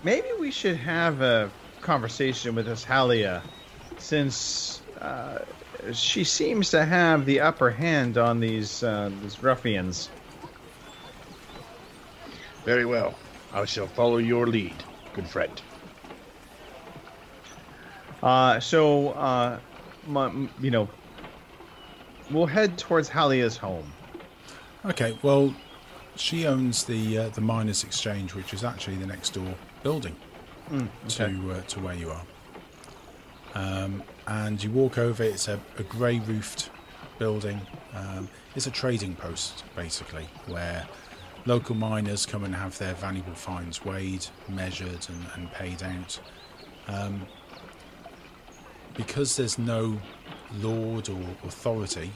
maybe 0.03 0.27
we 0.39 0.51
should 0.51 0.77
have 0.77 1.21
a 1.21 1.51
conversation 1.81 2.55
with 2.55 2.67
this 2.67 2.85
Halia, 2.85 3.43
since 3.99 4.81
uh, 5.01 5.39
she 5.93 6.25
seems 6.25 6.71
to 6.71 6.85
have 6.85 7.27
the 7.27 7.41
upper 7.41 7.71
hand 7.71 8.19
on 8.19 8.41
these 8.41 8.83
uh, 8.83 9.11
these 9.23 9.43
ruffians. 9.43 10.09
Very 12.65 12.85
well. 12.85 13.15
I 13.53 13.65
shall 13.65 13.87
follow 13.87 14.17
your 14.19 14.47
lead, 14.47 14.75
good 15.15 15.29
friend. 15.29 15.63
Uh, 18.27 18.59
so, 18.59 19.11
uh, 19.11 19.57
my, 20.09 20.33
you 20.61 20.73
know, 20.73 20.89
we'll 22.29 22.45
head 22.45 22.77
towards 22.77 23.09
Halia's 23.09 23.57
home. 23.57 23.93
okay, 24.85 25.17
well, 25.23 25.55
she 26.17 26.45
owns 26.45 26.83
the 26.83 27.19
uh, 27.19 27.29
the 27.29 27.41
miners' 27.41 27.85
exchange, 27.85 28.35
which 28.35 28.53
is 28.53 28.65
actually 28.65 28.97
the 28.97 29.07
next 29.07 29.35
door 29.35 29.55
building 29.85 30.17
to 31.09 31.25
uh, 31.53 31.61
to 31.69 31.79
where 31.79 31.95
you 31.95 32.11
are. 32.11 32.23
Um, 33.55 34.03
and 34.27 34.61
you 34.61 34.73
walk 34.73 34.99
over. 34.99 35.23
It's 35.23 35.47
a, 35.47 35.61
a 35.79 35.85
grey 35.85 36.19
roofed 36.19 36.71
building. 37.21 37.61
Um, 37.95 38.29
it's 38.57 38.67
a 38.67 38.73
trading 38.73 39.15
post 39.15 39.63
basically, 39.77 40.27
where 40.49 40.85
local 41.45 41.77
miners 41.77 42.27
come 42.27 42.43
and 42.43 42.57
have 42.57 42.77
their 42.79 42.95
valuable 42.95 43.35
finds 43.37 43.85
weighed, 43.85 44.27
measured, 44.49 45.07
and, 45.09 45.27
and 45.37 45.53
paid 45.53 45.85
out. 45.85 46.19
Um, 46.89 47.29
because 48.97 49.37
there's 49.37 49.59
no 49.59 49.99
lord 50.61 51.09
or 51.09 51.21
authority, 51.45 52.11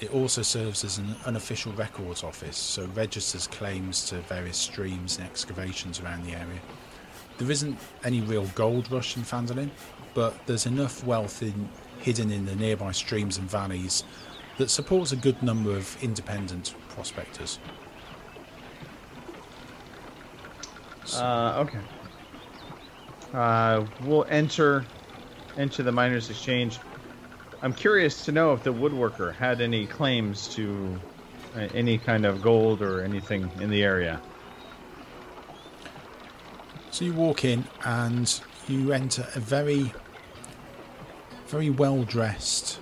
it 0.00 0.12
also 0.14 0.42
serves 0.42 0.82
as 0.84 0.98
an 0.98 1.14
unofficial 1.26 1.72
records 1.72 2.24
office, 2.24 2.56
so 2.56 2.86
registers 2.94 3.46
claims 3.46 4.08
to 4.08 4.16
various 4.22 4.56
streams 4.56 5.18
and 5.18 5.26
excavations 5.26 6.00
around 6.00 6.24
the 6.24 6.32
area. 6.32 6.60
There 7.38 7.50
isn't 7.50 7.78
any 8.04 8.20
real 8.22 8.46
gold 8.54 8.90
rush 8.90 9.16
in 9.16 9.22
Phandalin, 9.22 9.70
but 10.14 10.46
there's 10.46 10.66
enough 10.66 11.04
wealth 11.04 11.42
in, 11.42 11.68
hidden 11.98 12.30
in 12.30 12.46
the 12.46 12.56
nearby 12.56 12.92
streams 12.92 13.36
and 13.36 13.50
valleys 13.50 14.04
that 14.58 14.70
supports 14.70 15.12
a 15.12 15.16
good 15.16 15.42
number 15.42 15.70
of 15.70 16.02
independent 16.02 16.74
prospectors. 16.88 17.58
Uh, 21.14 21.64
okay. 21.66 21.78
Uh, 23.32 23.86
we'll 24.02 24.26
enter 24.28 24.84
into 25.60 25.82
the 25.82 25.92
miners' 25.92 26.30
exchange. 26.30 26.78
I'm 27.62 27.74
curious 27.74 28.24
to 28.24 28.32
know 28.32 28.52
if 28.54 28.62
the 28.62 28.72
woodworker 28.72 29.34
had 29.34 29.60
any 29.60 29.86
claims 29.86 30.48
to 30.54 30.98
uh, 31.54 31.68
any 31.74 31.98
kind 31.98 32.24
of 32.24 32.40
gold 32.40 32.80
or 32.80 33.02
anything 33.02 33.50
in 33.60 33.70
the 33.70 33.82
area. 33.82 34.20
So 36.90 37.04
you 37.04 37.12
walk 37.12 37.44
in 37.44 37.64
and 37.84 38.40
you 38.68 38.92
enter 38.92 39.26
a 39.34 39.40
very, 39.40 39.92
very 41.46 41.70
well 41.70 42.02
dressed, 42.04 42.80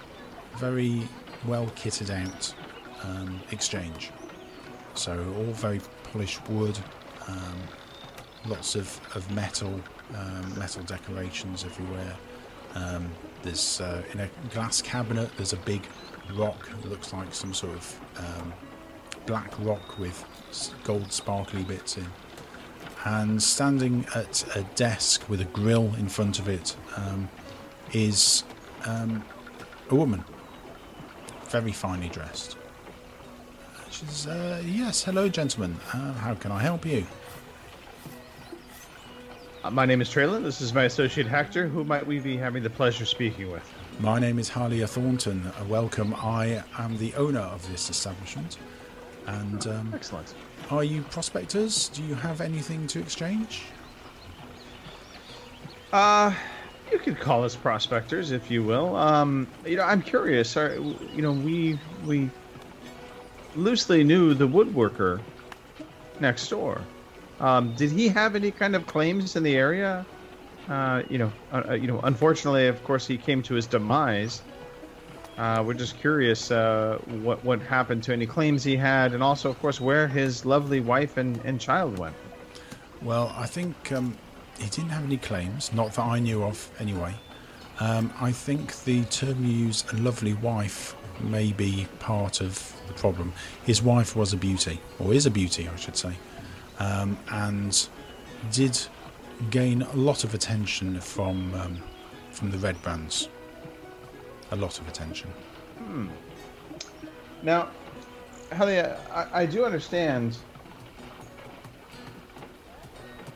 very 0.57 1.03
well 1.47 1.67
kitted 1.77 2.11
out 2.11 2.55
um, 3.03 3.41
exchange. 3.51 4.11
So 4.95 5.13
all 5.37 5.53
very 5.53 5.81
polished 6.13 6.49
wood, 6.49 6.79
um, 7.27 7.63
lots 8.47 8.77
of, 8.77 9.01
of 9.15 9.31
metal, 9.33 9.81
um, 10.15 10.59
metal 10.59 10.83
decorations 10.85 11.65
everywhere. 11.65 12.17
Um, 12.75 13.11
there's 13.43 13.81
uh, 13.81 14.03
in 14.13 14.21
a 14.21 14.29
glass 14.53 14.83
cabinet. 14.83 15.31
There's 15.37 15.53
a 15.53 15.59
big 15.59 15.83
rock. 16.35 16.69
that 16.69 16.91
looks 16.91 17.13
like 17.13 17.33
some 17.35 17.55
sort 17.55 17.75
of 17.75 18.01
um, 18.19 18.53
black 19.27 19.53
rock 19.61 19.99
with 19.99 20.25
gold 20.85 21.13
sparkly 21.13 21.63
bits 21.63 21.97
in. 21.97 22.07
And 23.05 23.43
standing 23.43 24.07
at 24.15 24.45
a 24.57 24.63
desk 24.75 25.29
with 25.29 25.41
a 25.41 25.45
grill 25.45 25.95
in 25.99 26.09
front 26.09 26.39
of 26.39 26.49
it 26.49 26.77
um, 26.97 27.29
is 27.93 28.43
um, 28.85 29.25
a 29.91 29.95
woman, 29.95 30.25
very 31.49 31.73
finely 31.73 32.09
dressed. 32.09 32.57
She 33.91 34.05
says, 34.07 34.27
uh, 34.27 34.63
"Yes, 34.65 35.05
hello, 35.05 35.29
gentlemen. 35.29 35.77
Uh, 35.93 36.13
how 36.15 36.35
can 36.35 36.53
I 36.53 36.61
help 36.61 36.85
you?" 36.85 37.07
Uh, 39.65 39.71
my 39.71 39.85
name 39.85 40.01
is 40.01 40.09
Traylon. 40.09 40.45
This 40.45 40.61
is 40.61 40.73
my 40.73 40.85
associate 40.85 41.27
Hector. 41.27 41.67
Who 41.67 41.83
might 41.83 42.07
we 42.07 42.21
be 42.21 42.37
having 42.37 42.63
the 42.63 42.71
pleasure 42.71 43.03
of 43.03 43.09
speaking 43.09 43.51
with? 43.51 43.69
My 43.99 44.21
name 44.21 44.39
is 44.39 44.49
Halia 44.49 44.89
Thornton. 44.89 45.45
Uh, 45.47 45.65
welcome. 45.65 46.15
I 46.15 46.63
am 46.79 46.97
the 46.99 47.13
owner 47.15 47.41
of 47.41 47.69
this 47.69 47.91
establishment. 47.91 48.59
And 49.27 49.67
um, 49.67 49.91
Excellent. 49.93 50.33
are 50.71 50.85
you 50.85 51.03
prospectors? 51.03 51.89
Do 51.89 52.05
you 52.05 52.15
have 52.15 52.41
anything 52.41 52.87
to 52.87 53.01
exchange? 53.01 53.65
Uh, 55.93 56.33
you 56.93 57.01
could 57.01 57.19
call 57.19 57.43
us 57.43 57.57
prospectors, 57.57 58.31
if 58.31 58.53
you 58.53 58.63
will. 58.63 58.95
Um, 58.95 59.49
you 59.67 59.77
know, 59.77 59.83
I'm 59.83 60.03
curious. 60.03 60.57
Are, 60.57 60.77
you 60.77 61.21
know, 61.21 61.33
we 61.33 61.81
we 62.07 62.31
loosely 63.57 64.05
knew 64.05 64.35
the 64.35 64.47
woodworker 64.47 65.21
next 66.21 66.49
door. 66.49 66.81
Um, 67.41 67.75
did 67.75 67.91
he 67.91 68.09
have 68.09 68.35
any 68.35 68.51
kind 68.51 68.75
of 68.75 68.87
claims 68.87 69.37
in 69.37 69.43
the 69.43 69.57
area? 69.57 70.05
Uh, 70.69 71.03
you 71.09 71.19
know, 71.19 71.33
uh, 71.53 71.63
uh, 71.69 71.73
you 71.75 71.87
know. 71.87 72.01
Unfortunately, 72.01 72.67
of 72.67 72.83
course, 72.85 73.07
he 73.07 73.17
came 73.17 73.43
to 73.43 73.55
his 73.55 73.67
demise. 73.67 74.43
Uh, 75.39 75.63
we're 75.65 75.73
just 75.75 75.99
curious 75.99 76.51
uh, 76.51 76.99
what 77.23 77.43
what 77.45 77.61
happened 77.63 78.03
to 78.03 78.13
any 78.13 78.27
claims 78.27 78.65
he 78.65 78.77
had, 78.77 79.15
and 79.15 79.23
also, 79.23 79.49
of 79.49 79.59
course, 79.61 79.81
where 79.81 80.09
his 80.09 80.45
lovely 80.45 80.81
wife 80.81 81.17
and, 81.17 81.41
and 81.45 81.61
child 81.61 81.97
went. 81.99 82.15
Well, 83.01 83.33
I 83.37 83.47
think 83.47 83.93
um, 83.93 84.19
he 84.59 84.69
didn't 84.69 84.91
have 84.91 85.05
any 85.05 85.17
claims, 85.17 85.73
not 85.73 85.95
that 85.95 86.03
I 86.05 86.19
knew 86.19 86.43
of 86.43 86.71
anyway. 86.81 87.15
Um, 87.81 88.13
I 88.21 88.33
think 88.33 88.83
the 88.83 89.05
term 89.05 89.45
you 89.45 89.67
use, 89.67 89.85
a 89.93 89.97
lovely 89.97 90.35
wife, 90.35 90.97
may 91.21 91.53
be 91.53 91.87
part 92.01 92.41
of 92.41 92.75
the 92.89 92.93
problem. 92.95 93.33
His 93.65 93.81
wife 93.81 94.17
was 94.17 94.33
a 94.33 94.37
beauty, 94.37 94.81
or 94.99 95.15
is 95.15 95.27
a 95.27 95.31
beauty, 95.31 95.69
I 95.73 95.77
should 95.77 95.97
say, 95.97 96.15
um, 96.79 97.19
and 97.31 97.89
did 98.53 98.79
gain 99.51 99.83
a 99.83 99.97
lot 99.97 100.25
of 100.25 100.35
attention 100.35 101.01
from 101.01 101.55
um, 101.55 101.83
from 102.31 102.51
the 102.51 102.59
red 102.59 102.81
bands. 102.83 103.29
A 104.51 104.57
lot 104.57 104.79
of 104.81 104.89
attention. 104.89 105.31
Now, 107.43 107.69
Halia, 108.51 108.99
I, 109.13 109.43
I 109.43 109.47
do 109.47 109.65
understand 109.65 110.37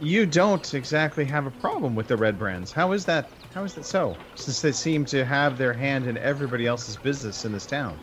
you 0.00 0.26
don't 0.26 0.74
exactly 0.74 1.24
have 1.24 1.46
a 1.46 1.50
problem 1.50 1.94
with 1.94 2.08
the 2.08 2.16
red 2.16 2.38
brands. 2.38 2.72
How 2.72 2.92
is 2.92 3.04
that? 3.04 3.30
How 3.54 3.64
is 3.64 3.74
that 3.74 3.84
so? 3.84 4.16
Since 4.34 4.60
they 4.60 4.72
seem 4.72 5.04
to 5.06 5.24
have 5.24 5.58
their 5.58 5.72
hand 5.72 6.06
in 6.06 6.16
everybody 6.18 6.66
else's 6.66 6.96
business 6.96 7.44
in 7.44 7.52
this 7.52 7.66
town. 7.66 7.98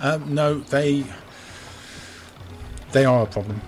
Um, 0.00 0.34
no, 0.34 0.60
they 0.60 1.04
they 2.92 3.04
are 3.04 3.22
a 3.22 3.26
problem. 3.26 3.60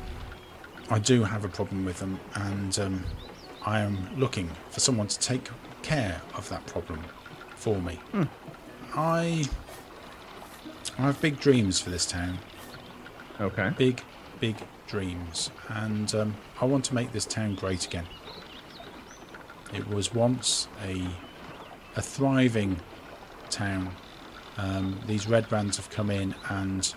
I 0.90 0.98
do 0.98 1.22
have 1.22 1.44
a 1.44 1.48
problem 1.48 1.84
with 1.84 2.00
them, 2.00 2.18
and 2.34 2.76
um, 2.80 3.04
I 3.64 3.80
am 3.80 4.08
looking 4.16 4.50
for 4.70 4.80
someone 4.80 5.06
to 5.06 5.18
take 5.20 5.48
care 5.82 6.20
of 6.34 6.48
that 6.48 6.66
problem 6.66 7.00
for 7.54 7.80
me. 7.80 8.00
I 8.94 9.44
I 10.98 11.02
have 11.02 11.20
big 11.20 11.38
dreams 11.38 11.78
for 11.78 11.90
this 11.90 12.06
town. 12.06 12.38
Okay. 13.40 13.70
Big, 13.78 14.02
big 14.40 14.56
dreams, 14.88 15.50
and 15.68 16.12
um, 16.14 16.34
I 16.60 16.64
want 16.64 16.84
to 16.86 16.94
make 16.94 17.12
this 17.12 17.24
town 17.24 17.54
great 17.54 17.86
again. 17.86 18.06
It 19.72 19.88
was 19.88 20.12
once 20.12 20.66
a 20.84 21.06
a 21.94 22.02
thriving 22.02 22.80
town. 23.48 23.94
Um, 24.56 25.00
these 25.06 25.28
red 25.28 25.48
brands 25.48 25.76
have 25.76 25.88
come 25.88 26.10
in 26.10 26.34
and 26.48 26.92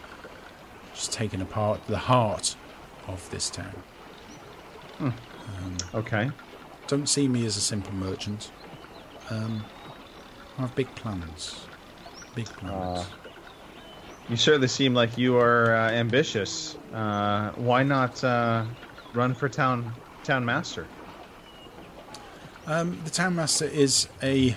just 0.94 1.14
taken 1.14 1.42
apart 1.42 1.86
the 1.88 1.98
heart 1.98 2.56
of 3.08 3.30
this 3.30 3.50
town. 3.50 3.74
Okay. 5.94 6.32
Don't 6.88 7.08
see 7.08 7.28
me 7.28 7.46
as 7.46 7.58
a 7.58 7.62
simple 7.62 7.94
merchant. 7.94 8.52
Um, 9.30 9.64
I 10.58 10.62
have 10.62 10.76
big 10.76 10.94
plans. 10.96 11.66
Big 12.36 12.46
plans. 12.46 13.08
You 14.30 14.38
certainly 14.38 14.68
seem 14.68 14.94
like 14.94 15.18
you 15.18 15.38
are 15.38 15.76
uh, 15.76 15.92
ambitious. 15.92 16.78
Uh, 16.94 17.52
why 17.52 17.84
not 17.84 18.24
uh, 18.24 18.66
run 19.14 19.34
for 19.34 19.50
town 19.50 19.94
town 20.24 20.46
master? 20.46 20.88
Um, 22.68 23.02
the 23.04 23.10
town 23.10 23.36
master 23.36 23.66
is 23.66 24.08
a 24.22 24.56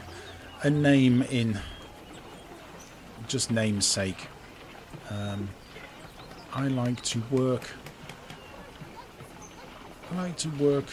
a 0.63 0.71
name 0.71 1.23
in 1.23 1.59
just 3.27 3.51
namesake. 3.51 4.29
Um, 5.11 5.49
I 6.53 6.69
like 6.69 7.03
to 7.03 7.23
work. 7.31 7.69
I 10.11 10.23
like 10.23 10.37
to 10.39 10.49
work 10.51 10.87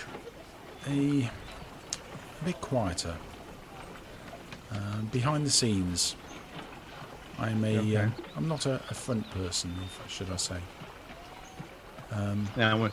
a, 0.88 1.22
a 1.24 2.46
bit 2.46 2.60
quieter. 2.62 3.16
Um, 4.72 5.10
behind 5.12 5.46
the 5.46 5.52
scenes, 5.52 6.16
I'm 7.38 7.64
a. 7.64 7.78
Okay. 7.78 8.10
am 8.36 8.48
not 8.48 8.66
a, 8.66 8.76
a 8.90 8.94
front 8.94 9.30
person, 9.32 9.74
if, 9.84 10.12
should 10.12 10.32
I 10.32 10.38
say? 10.38 10.58
Um, 12.12 12.48
Now, 12.58 12.90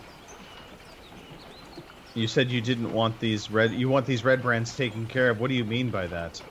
you 2.14 2.26
said 2.26 2.50
you 2.50 2.60
didn't 2.60 2.92
want 2.92 3.18
these 3.20 3.50
red, 3.50 3.72
you 3.72 3.88
want 3.88 4.06
these 4.06 4.24
red 4.24 4.42
brands 4.42 4.76
taken 4.76 5.06
care 5.06 5.30
of. 5.30 5.40
What 5.40 5.48
do 5.48 5.54
you 5.54 5.64
mean 5.64 5.90
by 5.90 6.06
that? 6.08 6.42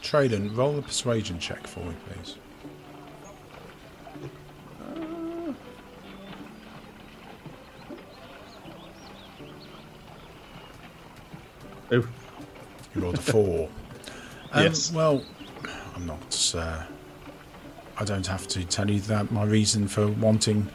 Traden, 0.00 0.56
roll 0.56 0.78
a 0.78 0.82
persuasion 0.82 1.38
check 1.38 1.66
for 1.66 1.80
me, 1.80 1.94
please. 2.08 2.36
You 12.94 13.02
rolled 13.02 13.16
a 13.16 13.20
four. 13.20 13.68
Um, 14.52 14.64
Yes. 14.64 14.92
Well, 14.92 15.24
I'm 15.96 16.06
not. 16.06 16.54
Uh, 16.56 16.82
I 17.98 18.04
don't 18.04 18.26
have 18.26 18.46
to 18.48 18.64
tell 18.64 18.90
you 18.90 19.00
that 19.02 19.30
my 19.30 19.44
reason 19.44 19.86
for 19.88 20.08
wanting 20.08 20.68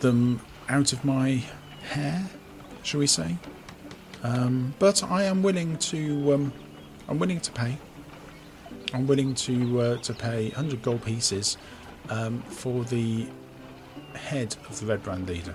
them 0.00 0.40
out 0.68 0.92
of 0.92 1.04
my 1.04 1.42
hair, 1.88 2.24
shall 2.82 3.00
we 3.00 3.06
say? 3.06 3.36
Um, 4.22 4.74
but 4.78 5.02
I 5.04 5.24
am 5.24 5.42
willing 5.42 5.76
to. 5.78 6.34
Um, 6.34 6.52
I'm 7.08 7.18
willing 7.18 7.40
to 7.40 7.52
pay. 7.52 7.76
I'm 8.92 9.06
willing 9.06 9.34
to 9.34 9.80
uh, 9.80 9.96
to 9.98 10.14
pay 10.14 10.46
100 10.48 10.82
gold 10.82 11.04
pieces 11.04 11.56
um, 12.08 12.42
for 12.42 12.84
the 12.84 13.28
head 14.14 14.56
of 14.68 14.80
the 14.80 14.86
Red 14.86 15.02
Brand 15.02 15.28
leader. 15.28 15.54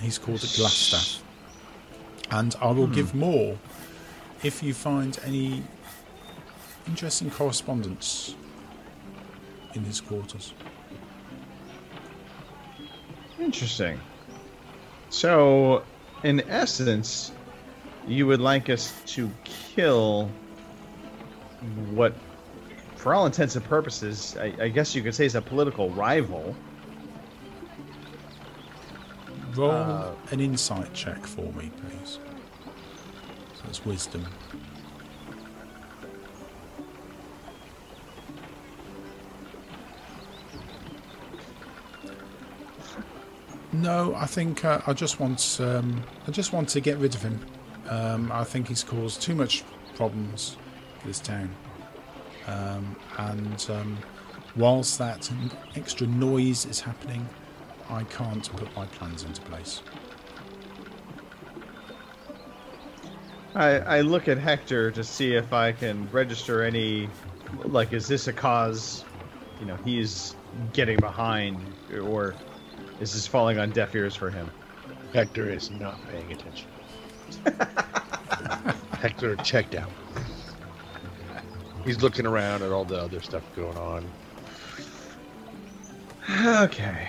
He's 0.00 0.18
called 0.18 0.42
a 0.42 0.46
Glasstaff. 0.46 1.20
And 2.30 2.54
I 2.60 2.70
will 2.70 2.86
give 2.86 3.10
hmm. 3.10 3.20
more 3.20 3.58
if 4.42 4.62
you 4.62 4.74
find 4.74 5.18
any 5.24 5.62
interesting 6.86 7.30
correspondence 7.30 8.34
in 9.74 9.84
his 9.84 10.00
quarters. 10.00 10.54
Interesting. 13.38 14.00
So, 15.10 15.82
in 16.22 16.40
essence, 16.48 17.32
you 18.06 18.26
would 18.26 18.40
like 18.40 18.68
us 18.68 18.92
to 19.06 19.30
kill 19.44 20.30
what, 21.90 22.14
for 22.96 23.14
all 23.14 23.26
intents 23.26 23.56
and 23.56 23.64
purposes, 23.64 24.36
I, 24.38 24.52
I 24.60 24.68
guess 24.68 24.94
you 24.94 25.02
could 25.02 25.14
say 25.14 25.26
is 25.26 25.34
a 25.34 25.42
political 25.42 25.90
rival. 25.90 26.54
Roll 29.54 29.70
Uh, 29.70 30.10
an 30.30 30.40
insight 30.40 30.92
check 30.94 31.26
for 31.26 31.52
me, 31.52 31.70
please. 31.80 32.18
So 33.54 33.62
it's 33.68 33.84
wisdom. 33.84 34.26
No, 43.72 44.14
I 44.14 44.26
think 44.26 44.64
uh, 44.64 44.80
I 44.86 44.92
just 44.92 45.20
want 45.20 45.58
um, 45.60 46.02
I 46.26 46.30
just 46.30 46.52
want 46.52 46.68
to 46.70 46.80
get 46.80 46.98
rid 46.98 47.14
of 47.14 47.22
him. 47.22 47.38
Um, 47.88 48.32
I 48.32 48.44
think 48.44 48.68
he's 48.68 48.82
caused 48.82 49.22
too 49.22 49.34
much 49.34 49.64
problems 49.94 50.56
for 50.98 51.06
this 51.06 51.20
town, 51.20 51.50
um, 52.46 52.96
and 53.18 53.66
um, 53.70 53.98
whilst 54.56 54.98
that 54.98 55.30
extra 55.76 56.06
noise 56.06 56.64
is 56.66 56.80
happening, 56.80 57.28
I 57.90 58.04
can't 58.04 58.54
put 58.56 58.74
my 58.76 58.86
plans 58.86 59.24
into 59.24 59.40
place. 59.42 59.82
I, 63.54 63.78
I 63.78 64.00
look 64.02 64.28
at 64.28 64.38
Hector 64.38 64.90
to 64.90 65.02
see 65.02 65.34
if 65.34 65.52
I 65.52 65.72
can 65.72 66.08
register 66.10 66.62
any, 66.62 67.08
like, 67.64 67.92
is 67.92 68.06
this 68.06 68.28
a 68.28 68.32
cause, 68.32 69.04
you 69.58 69.66
know, 69.66 69.76
he's 69.84 70.36
getting 70.72 70.98
behind, 70.98 71.58
or 71.92 72.36
is 73.00 73.14
this 73.14 73.26
falling 73.26 73.58
on 73.58 73.70
deaf 73.72 73.94
ears 73.94 74.14
for 74.14 74.30
him? 74.30 74.50
Hector 75.14 75.50
is 75.50 75.70
not 75.70 75.96
paying 76.08 76.30
attention. 76.30 76.68
Hector 78.92 79.36
checked 79.36 79.74
out. 79.74 79.90
He's 81.84 82.02
looking 82.02 82.26
around 82.26 82.62
at 82.62 82.70
all 82.70 82.84
the 82.84 83.00
other 83.00 83.20
stuff 83.22 83.44
going 83.56 83.76
on. 83.78 84.12
Okay. 86.64 87.08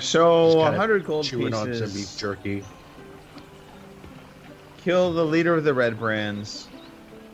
So, 0.00 0.60
a 0.60 0.70
100 0.70 1.04
gold 1.04 1.24
chewing 1.24 1.54
on 1.54 1.74
some 1.74 1.90
beef 1.90 2.16
jerky. 2.16 2.64
Kill 4.78 5.12
the 5.12 5.24
leader 5.24 5.54
of 5.54 5.64
the 5.64 5.74
Red 5.74 5.98
Brands. 5.98 6.68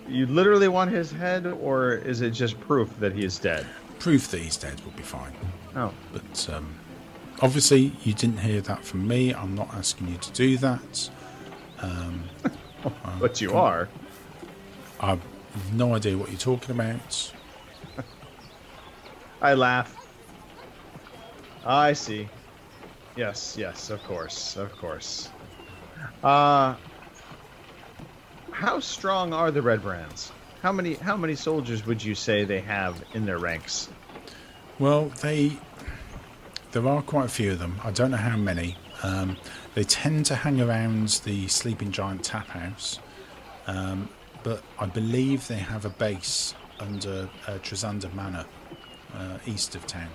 You 0.09 0.27
literally 0.27 0.69
want 0.69 0.91
his 0.91 1.11
head, 1.11 1.47
or 1.47 1.95
is 1.95 2.21
it 2.21 2.31
just 2.31 2.59
proof 2.61 2.89
that 3.01 3.13
he 3.13 3.25
is 3.25 3.39
dead? 3.39 3.67
Proof 3.99 4.31
that 4.31 4.41
he's 4.41 4.57
dead 4.57 4.81
would 4.85 4.97
be 4.97 5.03
fine. 5.03 5.33
Oh. 5.77 5.93
But 6.13 6.49
um, 6.53 6.75
obviously, 7.41 7.93
you 8.03 8.13
didn't 8.13 8.39
hear 8.39 8.61
that 8.63 8.85
from 8.85 9.07
me. 9.07 9.33
I'm 9.33 9.55
not 9.55 9.73
asking 9.75 10.09
you 10.09 10.19
to 10.19 10.33
do 10.33 10.57
that. 10.59 11.11
Um, 11.81 12.25
But 13.19 13.41
you 13.41 13.53
are. 13.55 13.89
I've 15.01 15.23
no 15.73 15.95
idea 15.95 16.19
what 16.19 16.31
you're 16.31 16.39
talking 16.39 16.75
about. 16.75 17.33
I 19.43 19.55
laugh. 19.55 19.97
I 21.65 21.93
see. 21.95 22.29
Yes, 23.17 23.57
yes, 23.59 23.91
of 23.91 24.03
course, 24.05 24.57
of 24.57 24.73
course. 24.77 25.29
Uh 26.23 26.75
how 28.51 28.79
strong 28.81 29.33
are 29.33 29.51
the 29.51 29.63
Red 29.63 29.83
Brands? 29.83 30.33
How 30.63 30.73
many 30.73 30.95
how 30.95 31.17
many 31.17 31.35
soldiers 31.35 31.85
would 31.87 32.03
you 32.03 32.15
say 32.15 32.45
they 32.45 32.61
have 32.61 33.03
in 33.13 33.27
their 33.27 33.39
ranks? 33.39 33.89
Well, 34.79 35.07
they 35.21 35.53
there 36.73 36.87
are 36.89 37.03
quite 37.03 37.27
a 37.27 37.29
few 37.29 37.53
of 37.53 37.59
them. 37.59 37.81
I 37.85 37.91
don't 37.91 38.11
know 38.11 38.17
how 38.17 38.37
many. 38.37 38.77
Um, 39.03 39.37
they 39.75 39.85
tend 39.85 40.27
to 40.27 40.35
hang 40.35 40.61
around 40.61 41.21
the 41.25 41.47
Sleeping 41.49 41.93
Giant 41.93 42.25
Tap 42.25 42.49
House, 42.49 42.99
um, 43.67 44.09
but 44.43 44.63
I 44.79 44.87
believe 44.87 45.47
they 45.47 45.57
have 45.57 45.85
a 45.85 45.91
base 45.91 46.55
under 46.81 47.29
uh, 47.47 47.59
Manor, 48.15 48.45
uh, 49.15 49.39
east 49.47 49.75
of 49.75 49.87
town. 49.87 50.11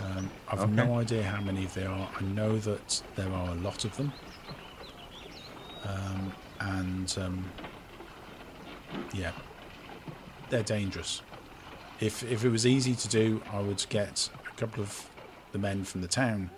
Um, 0.00 0.30
I've 0.48 0.70
no 0.70 0.98
idea 0.98 1.22
how 1.22 1.40
many 1.40 1.66
there 1.66 1.88
are. 1.88 2.10
I 2.18 2.22
know 2.22 2.58
that 2.58 3.02
there 3.14 3.30
are 3.32 3.50
a 3.50 3.54
lot 3.54 3.84
of 3.84 3.96
them, 3.96 4.12
um, 5.84 6.32
and 6.60 7.16
um, 7.18 7.50
yeah, 9.14 9.32
they're 10.50 10.62
dangerous. 10.62 11.22
If 12.00 12.22
if 12.30 12.44
it 12.44 12.50
was 12.50 12.66
easy 12.66 12.94
to 12.94 13.08
do, 13.08 13.42
I 13.52 13.60
would 13.60 13.84
get 13.88 14.28
a 14.52 14.56
couple 14.56 14.82
of 14.82 15.08
the 15.52 15.58
men 15.58 15.84
from 15.84 16.02
the 16.02 16.08
town 16.08 16.50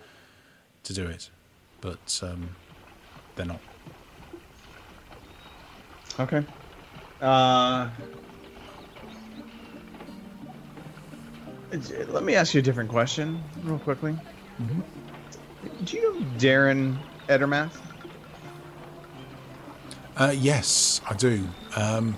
to 0.83 0.92
do 0.92 1.07
it, 1.07 1.31
but 1.81 2.20
um, 2.22 2.57
they're 3.37 3.46
not. 3.46 3.61
Okay. 6.18 6.44
Uh 7.20 7.88
let 12.09 12.22
me 12.22 12.35
ask 12.35 12.54
you 12.54 12.61
a 12.61 12.62
different 12.62 12.90
question 12.90 13.42
real 13.62 13.78
quickly. 13.78 14.16
Do 15.85 15.96
you 15.96 16.02
know 16.02 16.26
Daran 16.38 16.98
Edermath? 17.28 17.76
Uh, 20.16 20.35
yes, 20.37 21.00
I 21.09 21.14
do. 21.14 21.46
Um, 21.76 22.16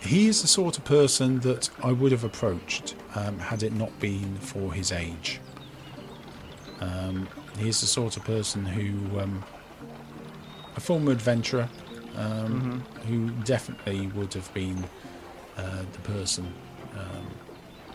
he 0.00 0.28
is 0.28 0.42
the 0.42 0.48
sort 0.48 0.76
of 0.76 0.84
person 0.84 1.40
that 1.40 1.70
I 1.82 1.92
would 1.92 2.12
have 2.12 2.24
approached 2.24 2.94
um, 3.14 3.38
had 3.38 3.62
it 3.62 3.72
not 3.72 3.98
been 4.00 4.36
for 4.36 4.72
his 4.72 4.92
age. 4.92 5.40
Um, 6.80 7.26
he 7.58 7.68
is 7.68 7.80
the 7.80 7.86
sort 7.86 8.16
of 8.18 8.24
person 8.24 8.66
who, 8.66 9.18
um, 9.18 9.42
a 10.76 10.80
former 10.80 11.12
adventurer, 11.12 11.68
um, 12.16 12.84
who 13.06 13.30
definitely 13.44 14.08
would 14.08 14.34
have 14.34 14.52
been 14.52 14.84
uh, 15.56 15.84
the 15.92 15.98
person 16.00 16.52
um, 16.98 17.26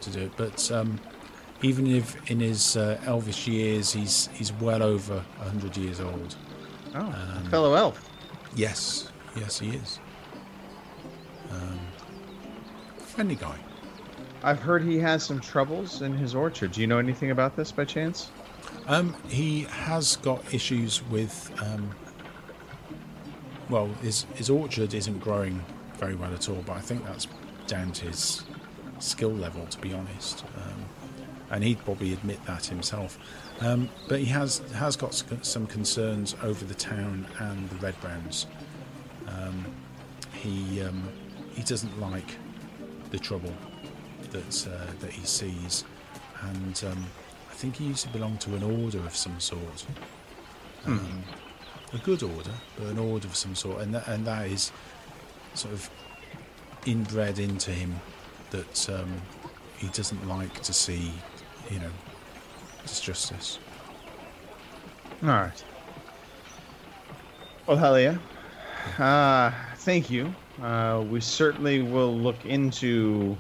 to 0.01 0.09
do 0.09 0.19
it. 0.21 0.31
But 0.38 0.71
um, 0.71 0.99
even 1.62 1.88
if 1.88 2.29
in 2.31 2.39
his 2.39 2.77
uh, 2.77 2.99
elvish 3.05 3.47
years, 3.47 3.91
he's 3.91 4.27
he's 4.33 4.51
well 4.53 4.81
over 4.83 5.23
hundred 5.39 5.75
years 5.77 5.99
old. 5.99 6.35
Oh, 6.95 6.99
Um, 7.01 7.45
fellow 7.49 7.73
elf. 7.75 8.09
Yes, 8.55 9.12
yes, 9.35 9.59
he 9.59 9.69
is. 9.69 9.99
Um, 11.51 11.79
friendly 12.97 13.35
guy. 13.35 13.57
I've 14.43 14.59
heard 14.59 14.83
he 14.83 14.97
has 14.99 15.23
some 15.23 15.39
troubles 15.39 16.01
in 16.01 16.13
his 16.13 16.33
orchard. 16.33 16.71
Do 16.71 16.81
you 16.81 16.88
know 16.88 16.97
anything 16.97 17.31
about 17.31 17.55
this 17.55 17.71
by 17.71 17.85
chance? 17.85 18.31
Um, 18.88 19.15
he 19.27 19.63
has 19.63 20.15
got 20.17 20.53
issues 20.53 21.03
with. 21.09 21.51
Um, 21.62 21.91
well, 23.69 23.88
his 24.01 24.25
his 24.35 24.49
orchard 24.49 24.93
isn't 24.93 25.19
growing 25.19 25.63
very 25.97 26.15
well 26.15 26.33
at 26.33 26.49
all, 26.49 26.63
but 26.65 26.77
I 26.77 26.79
think 26.81 27.05
that's 27.05 27.27
down 27.67 27.91
to 27.91 28.05
his 28.07 28.43
skill 28.99 29.31
level, 29.31 29.65
to 29.67 29.77
be 29.79 29.93
honest. 29.93 30.43
Um, 30.57 30.85
and 31.51 31.63
he'd 31.63 31.79
probably 31.79 32.13
admit 32.13 32.43
that 32.45 32.65
himself. 32.65 33.17
Um, 33.62 33.89
but 34.07 34.19
he 34.19 34.25
has 34.25 34.59
has 34.75 34.95
got 34.95 35.13
some 35.41 35.67
concerns 35.67 36.35
over 36.43 36.63
the 36.63 36.75
town 36.75 37.27
and 37.39 37.69
the 37.69 37.75
Red 37.77 37.99
Brands. 38.01 38.45
Um, 39.27 39.65
he 40.33 40.81
um, 40.81 41.09
he 41.55 41.63
doesn't 41.63 41.99
like 41.99 42.35
the 43.12 43.19
trouble 43.19 43.53
that 44.31 44.67
uh, 44.67 44.91
that 44.99 45.12
he 45.12 45.25
sees, 45.25 45.83
and 46.41 46.83
um, 46.88 47.05
I 47.49 47.53
think 47.53 47.77
he 47.77 47.85
used 47.85 48.05
to 48.05 48.12
belong 48.12 48.38
to 48.39 48.55
an 48.55 48.63
order 48.63 48.99
of 48.99 49.15
some 49.15 49.39
sort. 49.39 49.85
Um, 50.85 51.23
a 51.91 51.97
good 51.97 52.23
order, 52.23 52.51
but 52.77 52.88
an 52.88 52.99
order 52.99 53.27
of 53.27 53.35
some 53.35 53.55
sort, 53.55 53.81
and 53.81 53.93
that, 53.95 54.07
and 54.07 54.25
that 54.27 54.47
is 54.47 54.71
sort 55.55 55.73
of 55.73 55.89
inbred 56.85 57.39
into 57.39 57.71
him 57.71 57.99
that 58.51 58.89
um, 58.89 59.21
he 59.77 59.88
doesn't 59.88 60.27
like 60.27 60.62
to 60.62 60.73
see, 60.73 61.12
you 61.69 61.79
know, 61.79 61.91
disjustice. 62.85 63.57
All 65.23 65.29
right. 65.29 65.63
Well, 67.67 67.99
yeah. 67.99 68.17
Uh, 68.97 69.51
thank 69.77 70.09
you. 70.09 70.33
Uh, 70.62 71.05
we 71.09 71.21
certainly 71.21 71.81
will 71.81 72.17
look 72.17 72.45
into 72.45 73.38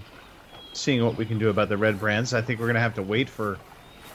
seeing 0.73 1.03
what 1.03 1.17
we 1.17 1.25
can 1.25 1.39
do 1.39 1.49
about 1.49 1.69
the 1.69 1.77
red 1.77 1.99
brands. 1.99 2.33
I 2.33 2.41
think 2.41 2.59
we're 2.59 2.67
going 2.67 2.75
to 2.75 2.81
have 2.81 2.95
to 2.95 3.03
wait 3.03 3.29
for 3.29 3.57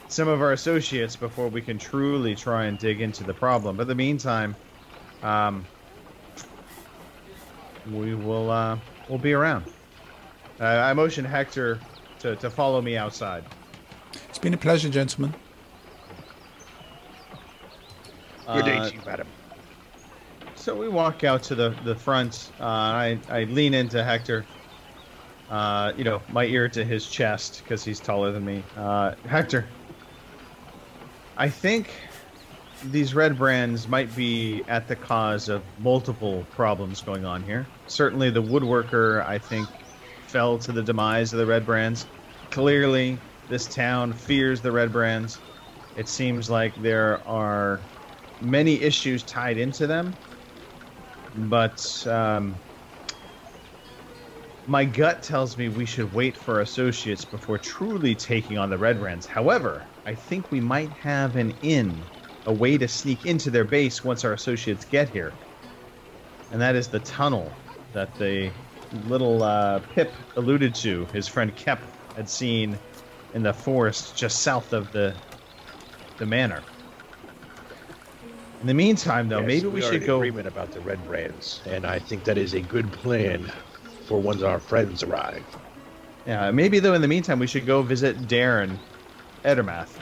some 0.09 0.28
of 0.28 0.40
our 0.40 0.52
associates 0.52 1.16
before 1.16 1.48
we 1.48 1.61
can 1.61 1.78
truly 1.78 2.35
try 2.35 2.66
and 2.66 2.78
dig 2.78 3.00
into 3.00 3.24
the 3.24 3.35
problem. 3.35 3.76
But 3.76 3.83
in 3.83 3.88
the 3.88 3.94
meantime, 3.94 4.54
um, 5.22 5.66
we 7.90 8.14
will 8.14 8.50
uh, 8.50 8.78
we'll 9.09 9.18
be 9.18 9.33
around. 9.33 9.64
Uh, 10.60 10.64
I 10.64 10.92
motion 10.92 11.24
Hector 11.24 11.80
to, 12.20 12.36
to 12.36 12.50
follow 12.50 12.80
me 12.80 12.96
outside. 12.96 13.44
It's 14.28 14.38
been 14.38 14.54
a 14.54 14.58
pleasure, 14.58 14.88
gentlemen. 14.88 15.34
Good 18.46 18.64
day 18.64 18.76
Uh, 18.76 18.88
to 18.88 18.94
you, 18.94 19.00
madam. 19.06 19.26
So 20.54 20.74
we 20.74 20.88
walk 20.88 21.24
out 21.24 21.42
to 21.44 21.54
the 21.54 21.70
the 21.84 21.94
front. 21.94 22.50
Uh, 22.60 22.64
I 22.64 23.18
I 23.28 23.44
lean 23.44 23.74
into 23.74 24.02
Hector. 24.04 24.44
Uh, 25.50 25.92
you 25.96 26.04
know, 26.04 26.22
my 26.30 26.44
ear 26.44 26.68
to 26.70 26.84
his 26.84 27.06
chest 27.06 27.62
because 27.62 27.84
he's 27.84 28.00
taller 28.00 28.32
than 28.32 28.44
me. 28.44 28.62
Uh, 28.76 29.14
Hector, 29.26 29.66
I 31.36 31.48
think 31.48 31.90
these 32.84 33.14
red 33.14 33.36
brands 33.38 33.86
might 33.88 34.14
be 34.16 34.62
at 34.68 34.88
the 34.88 34.96
cause 34.96 35.48
of 35.48 35.62
multiple 35.78 36.46
problems 36.50 37.02
going 37.02 37.24
on 37.24 37.42
here. 37.42 37.66
Certainly, 37.86 38.30
the 38.30 38.42
woodworker 38.42 39.24
I 39.26 39.38
think 39.38 39.68
fell 40.35 40.59
to 40.59 40.73
the 40.73 40.83
demise 40.83 41.33
of 41.33 41.38
the 41.38 41.47
red 41.47 41.64
brands. 41.64 42.07
Clearly, 42.51 43.18
this 43.49 43.73
town 43.75 44.12
fears 44.12 44.61
the 44.61 44.73
red 44.73 44.92
brands. 44.92 45.38
It 45.97 46.09
seems 46.09 46.51
like 46.51 46.75
there 46.83 47.27
are 47.27 47.81
many 48.40 48.81
issues 48.81 49.23
tied 49.23 49.59
into 49.59 49.87
them 49.87 50.12
but 51.35 52.07
um, 52.07 52.55
my 54.66 54.85
gut 54.85 55.23
tells 55.23 55.57
me 55.57 55.68
we 55.68 55.85
should 55.85 56.12
wait 56.12 56.37
for 56.37 56.61
associates 56.61 57.25
before 57.25 57.59
truly 57.59 58.14
taking 58.14 58.57
on 58.57 58.70
the 58.70 58.79
Red 58.79 59.01
Brands. 59.01 59.27
However, 59.27 59.87
I 60.07 60.14
think 60.14 60.51
we 60.51 60.61
might 60.61 60.90
have 60.90 61.37
an 61.37 61.55
in, 61.62 62.05
a 62.47 62.53
way 62.53 62.79
to 62.79 62.87
sneak 62.87 63.27
into 63.27 63.51
their 63.51 63.64
base 63.64 64.05
once 64.05 64.25
our 64.25 64.33
associates 64.33 64.85
get 64.85 65.09
here, 65.09 65.35
and 66.53 66.61
that 66.61 66.77
is 66.77 66.88
the 66.88 67.01
tunnel 67.01 67.53
that 67.92 68.16
the 68.18 68.53
little 68.94 69.42
uh, 69.42 69.80
Pip 69.80 70.14
alluded 70.37 70.74
to. 70.76 71.07
His 71.07 71.28
friend 71.28 71.54
Kep 71.54 71.85
had 72.16 72.28
seen 72.28 72.78
in 73.33 73.42
the 73.42 73.52
forest 73.52 74.16
just 74.16 74.42
south 74.42 74.72
of 74.72 74.92
the 74.92 75.16
the 76.18 76.26
manor. 76.26 76.64
In 78.61 78.66
the 78.68 78.74
meantime, 78.74 79.28
though, 79.28 79.40
Yes, 79.40 79.46
maybe 79.48 79.66
we, 79.66 79.80
are 79.83 79.90
should 79.90 80.07
go. 80.07 80.16
agreement 80.18 80.46
about 80.46 80.72
the 80.72 80.80
red 80.80 81.04
brands, 81.04 81.61
and 81.66 81.85
I 81.85 81.98
think 81.98 82.24
that 82.24 82.38
is 82.38 82.54
a 82.54 82.62
good 82.62 82.92
plan 82.92 83.52
for 84.07 84.20
once 84.20 84.42
our 84.42 84.61
friends 84.61 85.02
arrive. 85.02 85.44
Yeah, 86.24 86.50
maybe 86.52 86.78
though. 86.78 86.94
In 86.94 87.02
the 87.02 87.09
meantime, 87.09 87.38
we 87.38 87.46
should 87.46 87.66
go 87.66 87.83
visit 87.83 88.26
Daran 88.26 88.78
Edermath, 89.44 89.98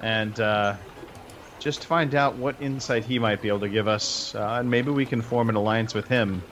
and 0.00 0.38
uh, 0.38 0.76
just 1.58 1.86
find 1.86 2.14
out 2.14 2.36
what 2.36 2.56
insight 2.60 3.04
he 3.04 3.18
might 3.18 3.40
be 3.42 3.48
able 3.48 3.60
to 3.60 3.68
give 3.68 3.88
us, 3.88 4.34
uh, 4.34 4.58
and 4.60 4.70
maybe 4.70 4.90
we 4.90 5.06
can 5.06 5.22
form 5.22 5.48
an 5.48 5.56
alliance 5.56 5.94
with 5.94 6.06
him, 6.06 6.44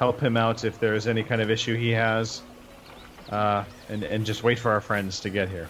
help 0.00 0.18
him 0.18 0.34
out 0.34 0.64
if 0.64 0.80
there 0.80 0.94
is 0.94 1.06
any 1.06 1.22
kind 1.22 1.42
of 1.42 1.50
issue 1.50 1.76
he 1.76 1.90
has, 1.90 2.40
uh, 3.28 3.62
and 3.90 4.02
and 4.02 4.24
just 4.24 4.42
wait 4.42 4.58
for 4.58 4.72
our 4.72 4.80
friends 4.80 5.20
to 5.20 5.28
get 5.28 5.46
here. 5.48 5.68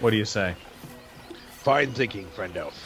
What 0.00 0.10
do 0.10 0.16
you 0.16 0.24
say? 0.24 0.54
Fine 1.50 1.92
thinking, 1.92 2.26
friend 2.28 2.56
elf. 2.56 2.76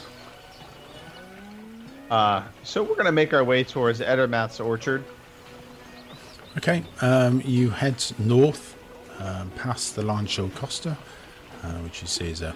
Uh, 2.11 2.43
so 2.63 2.83
we're 2.83 2.97
gonna 2.97 3.13
make 3.13 3.33
our 3.33 3.45
way 3.45 3.63
towards 3.63 4.01
Edermath's 4.01 4.59
orchard. 4.59 5.05
Okay, 6.57 6.83
um, 7.01 7.41
you 7.45 7.69
head 7.69 8.03
north 8.19 8.77
um, 9.19 9.49
past 9.51 9.95
the 9.95 10.03
Lancho 10.03 10.53
Costa, 10.53 10.97
uh, 11.63 11.71
which 11.85 12.01
you 12.01 12.07
see 12.09 12.29
is 12.29 12.41
a, 12.41 12.53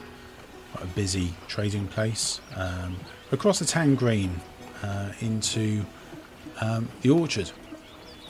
a 0.82 0.86
busy 0.88 1.34
trading 1.48 1.88
place, 1.88 2.42
um, 2.58 2.98
across 3.32 3.58
the 3.60 3.66
town 3.66 3.96
green 3.96 4.42
uh, 4.84 5.14
into 5.22 5.86
um, 6.60 6.90
the 7.02 7.10
orchard. 7.10 7.50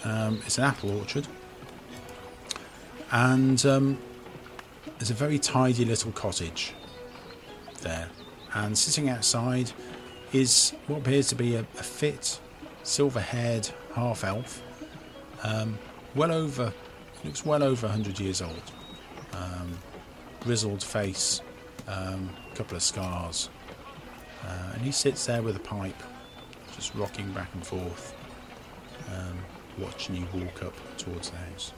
Um, 0.07 0.41
it's 0.45 0.57
an 0.57 0.63
apple 0.63 0.97
orchard, 0.97 1.27
and 3.11 3.63
um, 3.65 3.97
there's 4.97 5.11
a 5.11 5.13
very 5.13 5.37
tidy 5.37 5.83
little 5.83 6.13
cottage 6.13 6.73
there. 7.81 8.07
And 8.53 8.77
sitting 8.77 9.09
outside 9.09 9.71
is 10.31 10.73
what 10.87 10.99
appears 10.99 11.27
to 11.29 11.35
be 11.35 11.55
a, 11.55 11.59
a 11.59 11.83
fit, 11.83 12.39
silver 12.83 13.19
haired 13.19 13.69
half 13.93 14.23
elf 14.23 14.63
um, 15.43 15.77
well 16.15 16.31
over, 16.31 16.73
looks 17.25 17.45
well 17.45 17.61
over 17.61 17.87
100 17.87 18.17
years 18.17 18.41
old. 18.41 18.71
Um, 19.33 19.77
grizzled 20.39 20.81
face, 20.83 21.41
um, 21.87 22.29
couple 22.55 22.77
of 22.77 22.83
scars. 22.83 23.49
Uh, 24.45 24.71
and 24.73 24.81
he 24.81 24.91
sits 24.91 25.25
there 25.25 25.41
with 25.41 25.57
a 25.57 25.59
pipe, 25.59 26.01
just 26.75 26.95
rocking 26.95 27.29
back 27.33 27.49
and 27.53 27.65
forth, 27.65 28.15
um, 29.13 29.37
watching 29.77 30.15
you 30.15 30.27
walk 30.33 30.63
up 30.63 30.73
towards 30.97 31.29
the 31.29 31.37
house. 31.37 31.73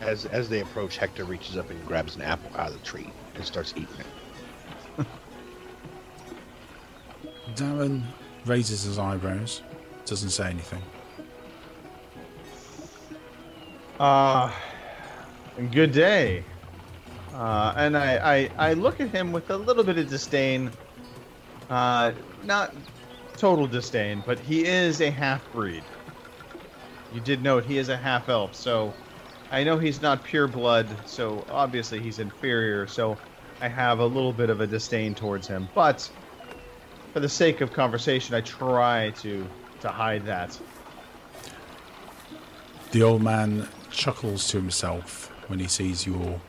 As 0.00 0.26
as 0.26 0.48
they 0.48 0.60
approach, 0.60 0.96
Hector 0.96 1.24
reaches 1.24 1.56
up 1.56 1.70
and 1.70 1.84
grabs 1.86 2.16
an 2.16 2.22
apple 2.22 2.50
out 2.56 2.68
of 2.68 2.74
the 2.74 2.86
tree 2.86 3.10
and 3.34 3.44
starts 3.44 3.72
eating 3.76 3.88
it. 4.98 5.02
Daran 7.54 8.02
raises 8.46 8.82
his 8.82 8.98
eyebrows, 8.98 9.62
doesn't 10.06 10.30
say 10.30 10.50
anything. 10.50 10.82
Uh, 13.98 14.52
good 15.72 15.92
day. 15.92 16.44
Uh, 17.34 17.74
and 17.76 17.96
I, 17.96 18.50
I, 18.58 18.70
I 18.70 18.72
look 18.74 19.00
at 19.00 19.10
him 19.10 19.32
with 19.32 19.50
a 19.50 19.56
little 19.56 19.84
bit 19.84 19.98
of 19.98 20.08
disdain. 20.08 20.70
Uh, 21.68 22.12
not 22.44 22.74
total 23.36 23.66
disdain, 23.66 24.22
but 24.26 24.38
he 24.38 24.66
is 24.66 25.00
a 25.00 25.10
half 25.10 25.50
breed. 25.52 25.82
You 27.12 27.20
did 27.20 27.42
note 27.42 27.64
he 27.64 27.78
is 27.78 27.88
a 27.88 27.96
half 27.96 28.28
elf, 28.28 28.54
so 28.54 28.92
I 29.50 29.64
know 29.64 29.78
he's 29.78 30.02
not 30.02 30.22
pure 30.24 30.46
blood, 30.46 30.86
so 31.06 31.44
obviously 31.50 32.00
he's 32.00 32.18
inferior, 32.18 32.86
so 32.86 33.16
I 33.60 33.68
have 33.68 33.98
a 33.98 34.06
little 34.06 34.32
bit 34.32 34.50
of 34.50 34.60
a 34.60 34.66
disdain 34.66 35.14
towards 35.14 35.48
him. 35.48 35.68
But 35.74 36.08
for 37.12 37.20
the 37.20 37.28
sake 37.28 37.60
of 37.62 37.72
conversation, 37.72 38.34
I 38.34 38.42
try 38.42 39.10
to, 39.22 39.48
to 39.80 39.88
hide 39.88 40.26
that. 40.26 40.58
The 42.92 43.02
old 43.02 43.22
man 43.22 43.68
chuckles 43.90 44.48
to 44.48 44.58
himself 44.58 45.32
when 45.48 45.58
he 45.58 45.66
sees 45.66 46.06
your 46.06 46.40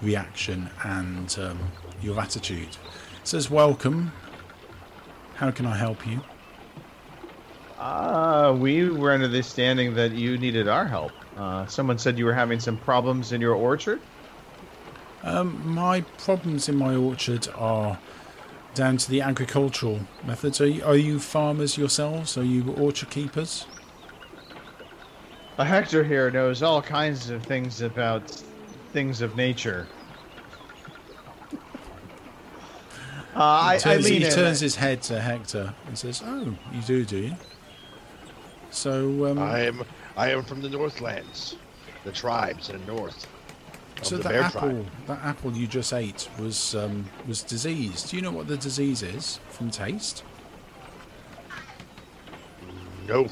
reaction 0.00 0.70
and 0.82 1.36
um, 1.38 1.58
your 2.00 2.18
attitude. 2.18 2.76
Says, 3.22 3.50
Welcome. 3.50 4.12
How 5.34 5.50
can 5.50 5.66
I 5.66 5.76
help 5.76 6.06
you? 6.06 6.20
Uh, 7.80 8.54
we 8.58 8.90
were 8.90 9.10
under 9.10 9.26
the 9.26 9.42
standing 9.42 9.94
that 9.94 10.12
you 10.12 10.36
needed 10.36 10.68
our 10.68 10.84
help. 10.84 11.12
Uh, 11.38 11.64
someone 11.66 11.98
said 11.98 12.18
you 12.18 12.26
were 12.26 12.34
having 12.34 12.60
some 12.60 12.76
problems 12.76 13.32
in 13.32 13.40
your 13.40 13.54
orchard. 13.54 13.98
Um, 15.22 15.62
my 15.66 16.02
problems 16.18 16.68
in 16.68 16.76
my 16.76 16.94
orchard 16.94 17.48
are 17.56 17.98
down 18.74 18.98
to 18.98 19.10
the 19.10 19.22
agricultural 19.22 20.00
methods. 20.26 20.60
Are 20.60 20.66
you, 20.66 20.84
are 20.84 20.96
you 20.96 21.18
farmers 21.18 21.78
yourselves? 21.78 22.36
Are 22.36 22.44
you 22.44 22.70
orchard 22.74 23.08
keepers? 23.08 23.64
Uh, 25.56 25.64
Hector 25.64 26.04
here 26.04 26.30
knows 26.30 26.62
all 26.62 26.82
kinds 26.82 27.30
of 27.30 27.42
things 27.44 27.80
about 27.80 28.30
things 28.92 29.22
of 29.22 29.36
nature. 29.36 29.86
Uh, 33.34 33.38
I, 33.38 33.74
I 33.74 33.78
turns, 33.78 34.04
lean 34.04 34.20
he 34.20 34.28
turns 34.28 34.60
his 34.60 34.76
head 34.76 35.00
to 35.02 35.18
Hector 35.18 35.72
and 35.86 35.96
says, 35.96 36.22
"Oh, 36.24 36.56
you 36.72 36.82
do, 36.82 37.04
do 37.04 37.16
you?" 37.16 37.36
So, 38.70 39.26
um, 39.26 39.38
I 39.38 39.60
am 39.60 39.84
I 40.16 40.30
am 40.30 40.44
from 40.44 40.62
the 40.62 40.68
Northlands, 40.68 41.56
the 42.04 42.12
tribes 42.12 42.70
in 42.70 42.80
the 42.80 42.92
north. 42.92 43.26
So 44.02 44.16
the 44.16 44.24
that 44.24 44.34
apple, 44.34 44.60
tribe. 44.60 44.86
that 45.06 45.24
apple 45.24 45.52
you 45.52 45.66
just 45.66 45.92
ate 45.92 46.28
was 46.38 46.74
um, 46.74 47.04
was 47.26 47.42
diseased. 47.42 48.10
Do 48.10 48.16
you 48.16 48.22
know 48.22 48.30
what 48.30 48.48
the 48.48 48.56
disease 48.56 49.02
is 49.02 49.40
from 49.50 49.70
taste? 49.70 50.24
No, 53.06 53.28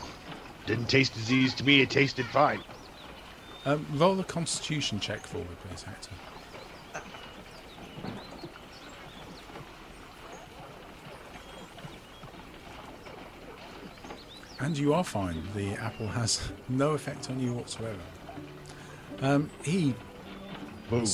didn't 0.66 0.88
taste 0.88 1.14
disease 1.14 1.54
to 1.54 1.64
me. 1.64 1.80
It 1.80 1.90
tasted 1.90 2.26
fine. 2.26 2.62
Um, 3.64 3.86
roll 3.94 4.18
a 4.20 4.24
Constitution 4.24 4.98
check 5.00 5.26
for 5.26 5.38
me, 5.38 5.46
please, 5.66 5.82
Hector. 5.82 6.10
And 14.60 14.76
you 14.76 14.92
are 14.92 15.04
fine. 15.04 15.42
The 15.54 15.74
apple 15.74 16.08
has 16.08 16.50
no 16.68 16.90
effect 16.92 17.30
on 17.30 17.38
you 17.38 17.52
whatsoever. 17.54 17.98
Um, 19.20 19.50
he 19.62 19.94
Boom. 20.90 21.04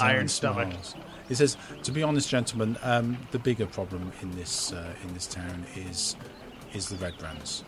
Iron 0.00 0.26
Daran 0.26 0.30
stomach. 0.30 0.68
smiles. 0.68 0.94
He 1.28 1.34
says, 1.34 1.56
"To 1.82 1.92
be 1.92 2.02
honest, 2.02 2.28
gentlemen, 2.28 2.76
um, 2.82 3.18
the 3.30 3.38
bigger 3.38 3.66
problem 3.66 4.12
in 4.22 4.34
this 4.36 4.72
uh, 4.72 4.94
in 5.04 5.14
this 5.14 5.26
town 5.26 5.66
is 5.74 6.16
is 6.72 6.88
the 6.88 6.96
red 6.96 7.16
brands. 7.18 7.64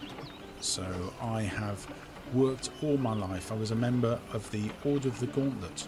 So 0.60 1.12
I 1.20 1.42
have 1.42 1.86
worked 2.32 2.70
all 2.82 2.96
my 2.96 3.14
life. 3.14 3.52
I 3.52 3.54
was 3.54 3.70
a 3.70 3.76
member 3.76 4.18
of 4.32 4.50
the 4.50 4.70
Order 4.84 5.08
of 5.08 5.18
the 5.20 5.26
Gauntlet. 5.26 5.86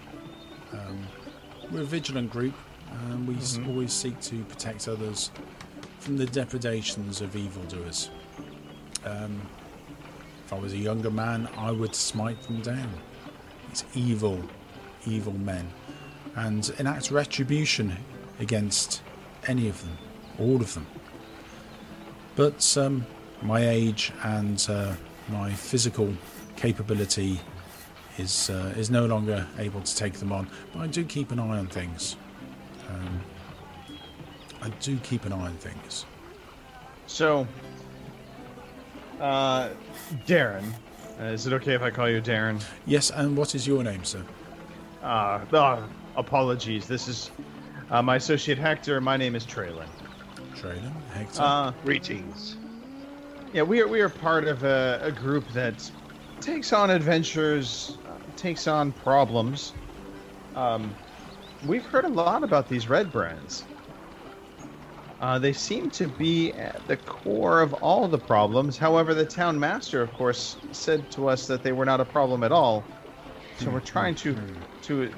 Um, 0.72 1.06
we're 1.70 1.82
a 1.82 1.84
vigilant 1.84 2.30
group, 2.30 2.54
and 3.08 3.26
we 3.26 3.36
s 3.36 3.58
always 3.66 3.92
seek 3.92 4.20
to 4.22 4.42
protect 4.44 4.88
others 4.88 5.30
from 5.98 6.16
the 6.16 6.26
depredations 6.26 7.20
of 7.20 7.34
evildoers. 7.36 8.10
Um, 9.04 9.40
if 10.44 10.52
I 10.52 10.58
was 10.58 10.72
a 10.72 10.78
younger 10.78 11.10
man, 11.10 11.48
I 11.56 11.70
would 11.70 11.94
smite 11.94 12.42
them 12.42 12.60
down. 12.60 12.90
It's 13.70 13.84
evil, 13.94 14.42
evil 15.06 15.32
men, 15.32 15.70
and 16.34 16.72
enact 16.78 17.10
retribution 17.10 17.96
against 18.40 19.02
any 19.46 19.68
of 19.68 19.80
them, 19.80 19.96
all 20.38 20.56
of 20.56 20.74
them. 20.74 20.86
But 22.36 22.76
um, 22.76 23.06
my 23.42 23.68
age 23.68 24.12
and 24.22 24.66
uh, 24.68 24.94
my 25.28 25.52
physical 25.52 26.12
capability 26.56 27.40
is 28.18 28.50
uh, 28.50 28.74
is 28.76 28.90
no 28.90 29.06
longer 29.06 29.46
able 29.58 29.80
to 29.80 29.96
take 29.96 30.14
them 30.14 30.32
on. 30.32 30.48
But 30.72 30.80
I 30.80 30.86
do 30.88 31.04
keep 31.04 31.30
an 31.30 31.38
eye 31.38 31.58
on 31.58 31.66
things. 31.66 32.16
Um, 32.88 33.20
I 34.62 34.68
do 34.80 34.96
keep 34.98 35.24
an 35.24 35.32
eye 35.32 35.46
on 35.46 35.56
things. 35.56 36.04
So, 37.06 37.46
uh, 39.20 39.70
Daran, 40.26 40.64
uh, 41.20 41.24
is 41.24 41.46
it 41.46 41.52
okay 41.52 41.74
if 41.74 41.82
I 41.82 41.90
call 41.90 42.08
you 42.08 42.20
Daran? 42.20 42.62
Yes, 42.86 43.10
and 43.10 43.36
what 43.36 43.54
is 43.54 43.66
your 43.66 43.84
name, 43.84 44.04
sir? 44.04 44.24
Uh, 45.02 45.40
uh 45.52 45.82
apologies. 46.16 46.86
This 46.86 47.08
is 47.08 47.30
uh, 47.90 48.02
my 48.02 48.16
associate 48.16 48.58
Hector. 48.58 49.00
My 49.00 49.16
name 49.16 49.34
is 49.34 49.44
Traylon. 49.44 49.88
Traylon, 50.54 50.92
Hector. 51.12 51.42
Uh, 51.42 51.72
Greetings. 51.84 52.56
Yeah, 53.52 53.62
we 53.62 53.80
are 53.80 53.88
we 53.88 54.00
are 54.00 54.08
part 54.08 54.44
of 54.44 54.62
a, 54.62 55.00
a 55.02 55.12
group 55.12 55.46
that 55.52 55.90
takes 56.40 56.72
on 56.72 56.90
adventures, 56.90 57.98
uh, 58.06 58.12
takes 58.36 58.66
on 58.66 58.92
problems. 58.92 59.72
Um, 60.54 60.94
we've 61.66 61.84
heard 61.84 62.04
a 62.04 62.08
lot 62.08 62.42
about 62.42 62.68
these 62.68 62.88
red 62.88 63.12
brands. 63.12 63.64
Uh, 65.20 65.38
they 65.38 65.52
seem 65.52 65.90
to 65.90 66.08
be 66.08 66.52
at 66.52 66.80
the 66.88 66.96
core 66.96 67.60
of 67.60 67.74
all 67.74 68.08
the 68.08 68.18
problems. 68.18 68.78
However, 68.78 69.12
the 69.12 69.24
town 69.24 69.60
master, 69.60 70.00
of 70.00 70.12
course, 70.14 70.56
said 70.72 71.10
to 71.12 71.28
us 71.28 71.46
that 71.46 71.62
they 71.62 71.72
were 71.72 71.84
not 71.84 72.00
a 72.00 72.06
problem 72.06 72.42
at 72.42 72.52
all. 72.52 72.82
So 73.58 73.70
we're 73.70 73.80
trying 73.80 74.14
to 74.16 74.34
to 74.82 75.12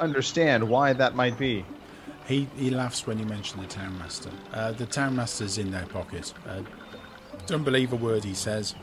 understand 0.00 0.68
why 0.68 0.92
that 0.94 1.14
might 1.14 1.38
be. 1.38 1.64
He 2.26 2.48
he 2.56 2.70
laughs 2.70 3.06
when 3.06 3.18
you 3.20 3.26
mention 3.26 3.60
the 3.60 3.68
town 3.68 3.96
master. 3.98 4.30
Uh, 4.52 4.72
the 4.72 4.86
town 4.86 5.14
master's 5.14 5.58
in 5.58 5.70
their 5.70 5.86
pocket. 5.86 6.34
Uh, 6.48 6.62
don't 7.46 7.62
believe 7.62 7.92
a 7.92 7.96
word 7.96 8.24
he 8.24 8.34
says. 8.34 8.74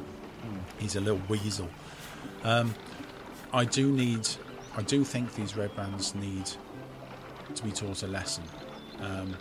He's 0.78 0.96
a 0.96 1.02
little 1.02 1.22
weasel. 1.28 1.70
Um, 2.44 2.74
I 3.54 3.66
do 3.66 3.92
need. 3.92 4.28
I 4.78 4.84
do 4.84 5.04
think 5.04 5.36
these 5.36 5.58
red 5.58 5.76
bands 5.76 6.16
need 6.16 6.50
to 7.54 7.64
be 7.64 7.72
taught 7.72 8.04
a 8.04 8.08
lesson. 8.08 8.46
Um, 9.02 9.36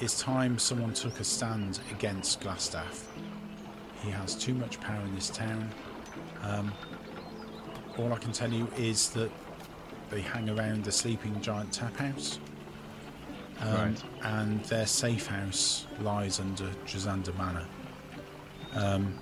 it's 0.00 0.20
time 0.20 0.58
someone 0.58 0.92
took 0.92 1.20
a 1.20 1.24
stand 1.24 1.80
against 1.90 2.40
Glasstaff. 2.40 3.04
He 4.02 4.10
has 4.10 4.34
too 4.34 4.54
much 4.54 4.80
power 4.80 5.00
in 5.02 5.14
this 5.14 5.28
town. 5.30 5.70
Um, 6.42 6.72
all 7.98 8.12
I 8.12 8.18
can 8.18 8.32
tell 8.32 8.52
you 8.52 8.68
is 8.76 9.10
that 9.10 9.30
they 10.10 10.20
hang 10.20 10.48
around 10.48 10.84
the 10.84 10.92
sleeping 10.92 11.40
giant 11.40 11.72
tap 11.72 11.96
house. 11.96 12.38
Um, 13.60 13.74
Right. 13.74 14.02
And 14.22 14.64
their 14.66 14.86
safe 14.86 15.26
house 15.26 15.86
lies 16.00 16.38
under 16.38 16.68
Tresendar 16.86 17.36
Manor. 17.36 17.66
Um, 18.74 19.18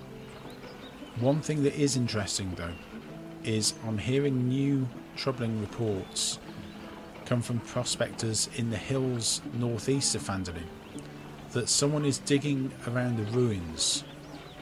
one 1.19 1.41
thing 1.41 1.63
that 1.63 1.73
is 1.73 1.97
interesting, 1.97 2.53
though, 2.55 2.73
is 3.43 3.73
I'm 3.87 3.97
hearing 3.97 4.47
new 4.47 4.87
troubling 5.15 5.59
reports 5.59 6.37
come 7.27 7.41
from 7.41 7.59
prospectors 7.59 8.49
in 8.55 8.69
the 8.69 8.77
hills 8.77 9.41
northeast 9.53 10.15
of 10.15 10.23
Phandalin 10.23 10.63
that 11.51 11.67
someone 11.67 12.05
is 12.05 12.19
digging 12.19 12.71
around 12.87 13.17
the 13.17 13.31
ruins 13.37 14.05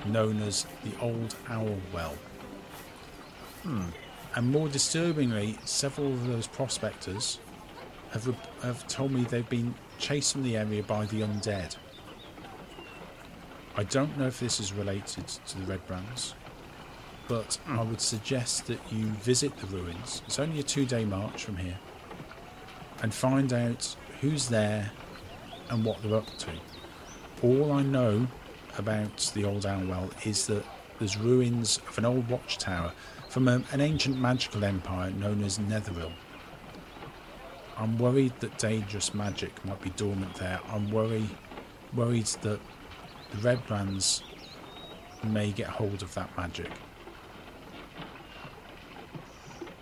known 0.07 0.41
as 0.41 0.65
the 0.83 0.99
Old 0.99 1.35
Owl 1.47 1.77
Well. 1.93 2.15
Hmm. 3.61 3.83
And 4.35 4.51
more 4.51 4.67
disturbingly, 4.67 5.57
several 5.63 6.07
of 6.07 6.25
those 6.25 6.47
prospectors 6.47 7.39
have, 8.11 8.25
have 8.63 8.87
told 8.87 9.11
me 9.11 9.23
they've 9.23 9.47
been 9.47 9.75
chased 9.99 10.33
from 10.33 10.43
the 10.43 10.57
area 10.57 10.81
by 10.81 11.05
the 11.05 11.21
undead. 11.21 11.75
I 13.77 13.83
don't 13.83 14.17
know 14.17 14.27
if 14.27 14.39
this 14.39 14.59
is 14.59 14.73
related 14.73 15.27
to 15.27 15.59
the 15.59 15.65
Red 15.65 15.85
Brands, 15.85 16.33
but 17.27 17.59
hmm. 17.65 17.79
I 17.79 17.83
would 17.83 18.01
suggest 18.01 18.65
that 18.67 18.79
you 18.91 19.05
visit 19.05 19.55
the 19.57 19.67
ruins. 19.67 20.23
It's 20.25 20.39
only 20.39 20.59
a 20.59 20.63
two 20.63 20.85
day 20.85 21.05
march 21.05 21.43
from 21.43 21.57
here, 21.57 21.77
and 23.05 23.13
find 23.13 23.53
out 23.53 23.95
who's 24.19 24.49
there 24.49 24.91
and 25.69 25.85
what 25.85 26.01
they're 26.01 26.15
up 26.15 26.37
to. 26.39 26.49
All 27.43 27.71
I 27.71 27.83
know 27.83 28.25
about 28.79 29.31
the 29.35 29.45
old 29.45 29.67
Owl 29.67 30.09
is 30.23 30.47
that 30.47 30.65
there's 30.97 31.15
ruins 31.15 31.79
of 31.87 31.99
an 31.99 32.05
old 32.05 32.27
watchtower 32.27 32.91
from 33.29 33.47
a, 33.47 33.61
an 33.71 33.79
ancient 33.79 34.17
magical 34.17 34.65
empire 34.65 35.11
known 35.11 35.43
as 35.43 35.59
Netheril. 35.59 36.13
I'm 37.77 37.95
worried 37.99 38.33
that 38.39 38.57
dangerous 38.57 39.13
magic 39.13 39.63
might 39.63 39.83
be 39.83 39.91
dormant 39.91 40.33
there. 40.33 40.59
I'm 40.67 40.89
worried, 40.89 41.29
worried 41.93 42.25
that 42.41 42.59
the 43.29 43.37
Red 43.43 43.63
Brands 43.67 44.23
may 45.23 45.51
get 45.51 45.67
hold 45.67 46.01
of 46.01 46.11
that 46.15 46.35
magic. 46.35 46.71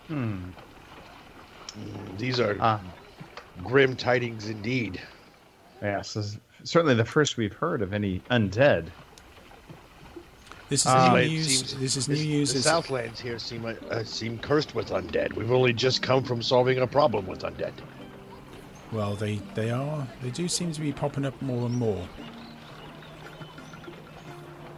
Hmm. 0.09 0.49
These 2.17 2.41
are 2.41 2.57
Ah, 2.59 2.81
grim 3.63 3.95
tidings 3.95 4.47
indeed. 4.49 5.01
yes, 5.81 6.13
this 6.13 6.25
is 6.25 6.39
certainly 6.63 6.95
the 6.95 7.05
first 7.05 7.37
we've 7.37 7.53
heard 7.53 7.81
of 7.81 7.93
any 7.93 8.19
undead. 8.31 8.87
This 10.69 10.81
is 10.81 10.87
Ah. 10.87 11.13
new 11.15 11.27
news. 11.29 11.47
seems- 11.47 11.75
this 11.75 11.97
is 11.97 12.09
new 12.09 12.15
news. 12.15 12.53
The 12.53 12.59
It's- 12.59 12.63
Southlands 12.73 13.19
here 13.19 13.37
seem 13.37 13.65
uh, 13.65 14.03
seem 14.03 14.39
cursed 14.39 14.73
with 14.73 14.89
undead. 14.89 15.33
We've 15.33 15.51
only 15.51 15.73
just 15.73 16.01
come 16.01 16.23
from 16.23 16.41
solving 16.41 16.79
a 16.79 16.87
problem 16.87 17.27
with 17.27 17.41
undead. 17.41 17.73
Well, 18.91 19.15
they 19.15 19.39
they 19.55 19.69
are. 19.71 20.07
They 20.21 20.29
do 20.31 20.47
seem 20.47 20.71
to 20.71 20.81
be 20.81 20.91
popping 20.93 21.25
up 21.25 21.39
more 21.41 21.65
and 21.67 21.75
more. 21.75 22.07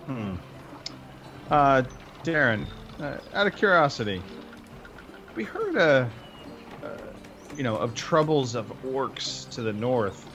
Hmm. 0.07 0.35
Uh, 1.49 1.83
Daran, 2.23 2.65
uh, 2.99 3.17
out 3.33 3.47
of 3.47 3.55
curiosity, 3.55 4.21
we 5.35 5.43
heard 5.43 5.75
uh, 5.77 5.79
uh, 5.79 6.07
you 7.55 7.63
know, 7.63 7.77
of 7.77 7.93
troubles 7.95 8.55
of 8.55 8.71
orcs 8.83 9.49
to 9.51 9.61
the 9.61 9.73
north. 9.73 10.27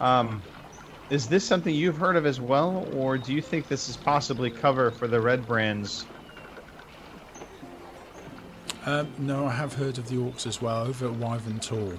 Um, 0.00 0.42
is 1.10 1.26
this 1.26 1.44
something 1.44 1.74
you've 1.74 1.96
heard 1.96 2.16
of 2.16 2.26
as 2.26 2.40
well, 2.40 2.88
or 2.94 3.18
do 3.18 3.32
you 3.34 3.42
think 3.42 3.68
this 3.68 3.88
is 3.88 3.96
possibly 3.96 4.50
cover 4.50 4.90
for 4.90 5.06
the 5.06 5.20
Red 5.20 5.46
Brands? 5.46 6.06
Um, 8.86 9.08
no, 9.18 9.46
I 9.46 9.50
have 9.50 9.74
heard 9.74 9.98
of 9.98 10.08
the 10.08 10.16
orcs 10.16 10.46
as 10.46 10.60
well 10.60 10.86
over 10.86 11.06
at 11.06 11.14
Wyvern 11.14 11.58
Tor. 11.60 11.94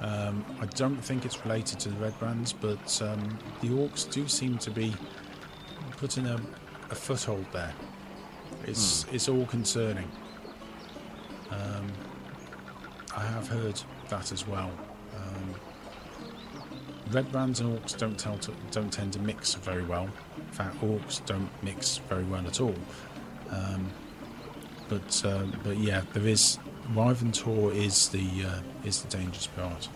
Um, 0.00 0.44
I 0.60 0.66
don't 0.66 0.96
think 0.96 1.24
it's 1.24 1.44
related 1.44 1.80
to 1.80 1.88
the 1.88 1.96
Red 1.96 2.18
Brands, 2.18 2.52
but 2.52 3.02
um, 3.02 3.38
the 3.60 3.68
orcs 3.68 4.10
do 4.10 4.28
seem 4.28 4.58
to 4.58 4.70
be 4.70 4.94
putting 5.96 6.26
a, 6.26 6.40
a 6.90 6.94
foothold 6.94 7.46
there. 7.52 7.74
It's 8.64 9.06
it's 9.12 9.28
all 9.28 9.46
concerning. 9.46 10.08
Um, 11.50 11.90
I 13.18 13.22
have 13.22 13.48
heard 13.48 13.82
that 14.10 14.30
as 14.30 14.46
well. 14.46 14.70
Um, 15.16 15.54
Red 17.10 17.32
Brands 17.32 17.58
and 17.58 17.76
orcs 17.76 17.98
don't 17.98 18.16
to, 18.16 18.52
don't 18.70 18.92
tend 18.92 19.14
to 19.14 19.18
mix 19.18 19.54
very 19.54 19.82
well. 19.82 20.08
In 20.36 20.52
fact, 20.52 20.80
orcs 20.80 21.26
don't 21.26 21.50
mix 21.60 21.98
very 22.08 22.22
well 22.22 22.46
at 22.46 22.60
all. 22.60 22.76
Um, 23.50 23.90
but 24.88 25.24
um, 25.24 25.52
but 25.64 25.78
yeah, 25.78 26.02
there 26.12 26.28
is 26.28 26.60
Wyvern 26.94 27.32
Tor 27.32 27.72
is 27.72 28.08
the 28.10 28.44
uh, 28.46 28.60
is 28.84 29.02
the 29.02 29.08
dangerous 29.08 29.48
part, 29.48 29.88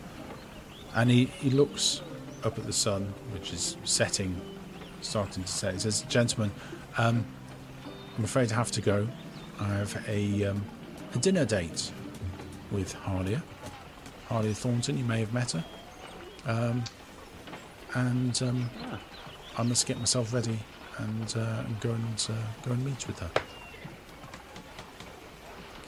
and 0.96 1.08
he, 1.08 1.26
he 1.26 1.50
looks 1.50 2.02
up 2.42 2.58
at 2.58 2.66
the 2.66 2.72
sun, 2.72 3.14
which 3.30 3.52
is 3.52 3.76
setting, 3.84 4.40
starting 5.00 5.44
to 5.44 5.48
set. 5.48 5.74
He 5.74 5.78
says, 5.78 6.02
"Gentlemen, 6.08 6.50
um, 6.98 7.24
I'm 8.18 8.24
afraid 8.24 8.50
I 8.50 8.56
have 8.56 8.72
to 8.72 8.80
go. 8.80 9.06
I 9.60 9.68
have 9.68 10.04
a 10.08 10.46
um, 10.46 10.64
a 11.14 11.18
dinner 11.18 11.44
date 11.44 11.92
with 12.72 12.94
Halia, 12.94 13.42
Halia 14.28 14.56
Thornton. 14.56 14.98
You 14.98 15.04
may 15.04 15.20
have 15.20 15.32
met 15.32 15.52
her, 15.52 15.64
um, 16.46 16.82
and 17.94 18.42
um, 18.42 18.70
I 19.56 19.62
must 19.62 19.86
get 19.86 19.98
myself 19.98 20.32
ready 20.32 20.58
and, 20.98 21.34
uh, 21.36 21.62
and 21.66 21.80
go 21.80 21.90
and 21.90 22.26
uh, 22.30 22.66
go 22.66 22.72
and 22.72 22.84
meet 22.84 23.06
with 23.06 23.18
her." 23.20 23.30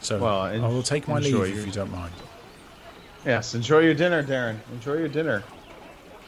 So 0.00 0.18
Well, 0.18 0.40
I 0.40 0.58
will 0.58 0.82
take 0.82 1.08
my 1.08 1.16
enjoy 1.16 1.44
leave 1.44 1.58
if 1.58 1.66
you 1.66 1.72
don't 1.72 1.90
mind. 1.90 2.12
Yes, 3.24 3.54
enjoy 3.54 3.78
your 3.78 3.94
dinner, 3.94 4.22
Daran. 4.22 4.58
Enjoy 4.72 4.94
your 4.94 5.08
dinner. 5.08 5.42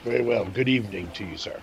Very 0.02 0.22
well. 0.22 0.46
Good 0.46 0.68
evening 0.68 1.10
to 1.14 1.24
you, 1.26 1.36
sir. 1.36 1.60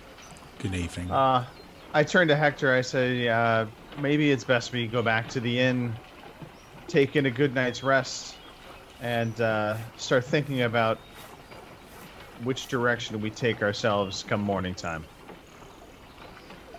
Good 0.60 0.74
evening. 0.76 1.10
Uh, 1.10 1.44
I 1.92 2.04
turn 2.04 2.28
to 2.28 2.36
Hector. 2.36 2.72
I 2.72 2.82
say, 2.82 3.28
uh, 3.28 3.66
maybe 3.98 4.30
it's 4.30 4.44
best 4.44 4.72
we 4.72 4.86
go 4.86 5.02
back 5.02 5.28
to 5.30 5.40
the 5.40 5.58
inn, 5.58 5.92
take 6.86 7.16
in 7.16 7.26
a 7.26 7.30
good 7.30 7.52
night's 7.52 7.82
rest, 7.82 8.36
and 9.04 9.38
uh, 9.42 9.76
start 9.98 10.24
thinking 10.24 10.62
about 10.62 10.96
which 12.42 12.68
direction 12.68 13.20
we 13.20 13.28
take 13.28 13.62
ourselves 13.62 14.24
come 14.26 14.40
morning 14.40 14.74
time. 14.74 15.04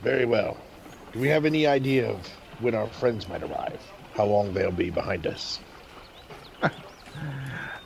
Very 0.02 0.26
well. 0.26 0.58
Do 1.14 1.20
we 1.20 1.28
have 1.28 1.46
any 1.46 1.68
idea 1.68 2.10
of 2.10 2.28
when 2.62 2.74
our 2.74 2.88
friends 2.88 3.30
might 3.30 3.44
arrive? 3.44 3.80
How 4.16 4.26
long 4.26 4.56
they'll 4.56 4.72
be 4.72 4.90
behind 4.90 5.28
us? 5.28 5.60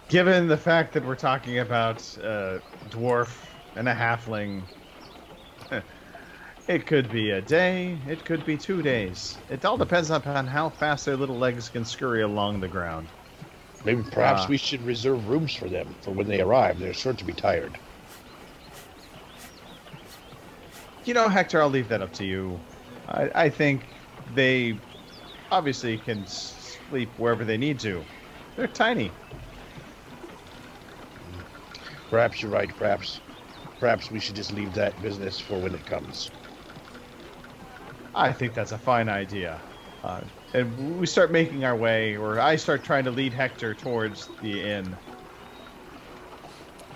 Given 0.08 0.48
the 0.48 0.58
fact 0.58 0.94
that 0.94 1.06
we're 1.06 1.16
talking 1.16 1.60
about 1.60 2.00
a 2.18 2.62
dwarf 2.90 3.36
and 3.76 3.90
a 3.90 3.94
halfling, 3.94 4.62
it 6.70 6.86
could 6.86 7.12
be 7.12 7.32
a 7.32 7.42
day, 7.42 7.98
it 8.08 8.24
could 8.24 8.46
be 8.46 8.56
two 8.56 8.82
days. 8.82 9.38
It 9.50 9.66
all 9.66 9.78
depends 9.78 10.10
upon 10.12 10.48
how 10.48 10.70
fast 10.70 11.06
their 11.06 11.18
little 11.18 11.38
legs 11.38 11.68
can 11.68 11.84
scurry 11.84 12.22
along 12.22 12.62
the 12.62 12.70
ground. 12.70 13.08
Maybe 13.86 14.04
perhaps 14.04 14.42
Ah. 14.44 14.48
we 14.50 14.58
should 14.58 14.86
reserve 14.86 15.28
rooms 15.28 15.56
for 15.56 15.70
them 15.70 15.96
for 16.02 16.12
when 16.12 16.28
they 16.28 16.42
arrive. 16.42 16.80
They're 16.80 16.94
sure 16.94 17.14
to 17.14 17.24
be 17.26 17.34
tired. 17.34 17.78
You 21.06 21.14
know, 21.14 21.30
Hector, 21.30 21.62
I'll 21.62 21.70
leave 21.70 21.88
that 21.90 22.02
up 22.02 22.12
to 22.14 22.26
you. 22.26 22.60
I, 23.08 23.30
I 23.34 23.50
think 23.50 23.84
they 24.36 24.78
obviously 25.50 25.98
can 25.98 26.26
sleep 26.28 27.10
wherever 27.18 27.44
they 27.46 27.58
need 27.58 27.80
to. 27.80 28.04
They're 28.56 28.68
tiny. 28.68 29.12
Perhaps 32.10 32.42
you're 32.42 32.52
right. 32.52 32.70
Perhaps, 32.76 33.22
perhaps 33.80 34.12
we 34.12 34.20
should 34.20 34.36
just 34.36 34.52
leave 34.54 34.74
that 34.74 35.00
business 35.02 35.40
for 35.40 35.58
when 35.60 35.74
it 35.74 35.86
comes. 35.86 36.30
I 38.14 38.32
think 38.34 38.54
that's 38.54 38.72
a 38.74 38.78
fine 38.78 39.08
idea. 39.08 39.60
Uh, 40.04 40.22
and 40.54 41.00
we 41.00 41.06
start 41.06 41.32
making 41.32 41.66
our 41.66 41.76
way, 41.76 42.16
or 42.16 42.40
I 42.40 42.56
start 42.56 42.84
trying 42.84 43.04
to 43.06 43.12
lead 43.12 43.34
Hector 43.34 43.74
towards 43.74 44.30
the 44.42 44.62
inn. 44.62 44.96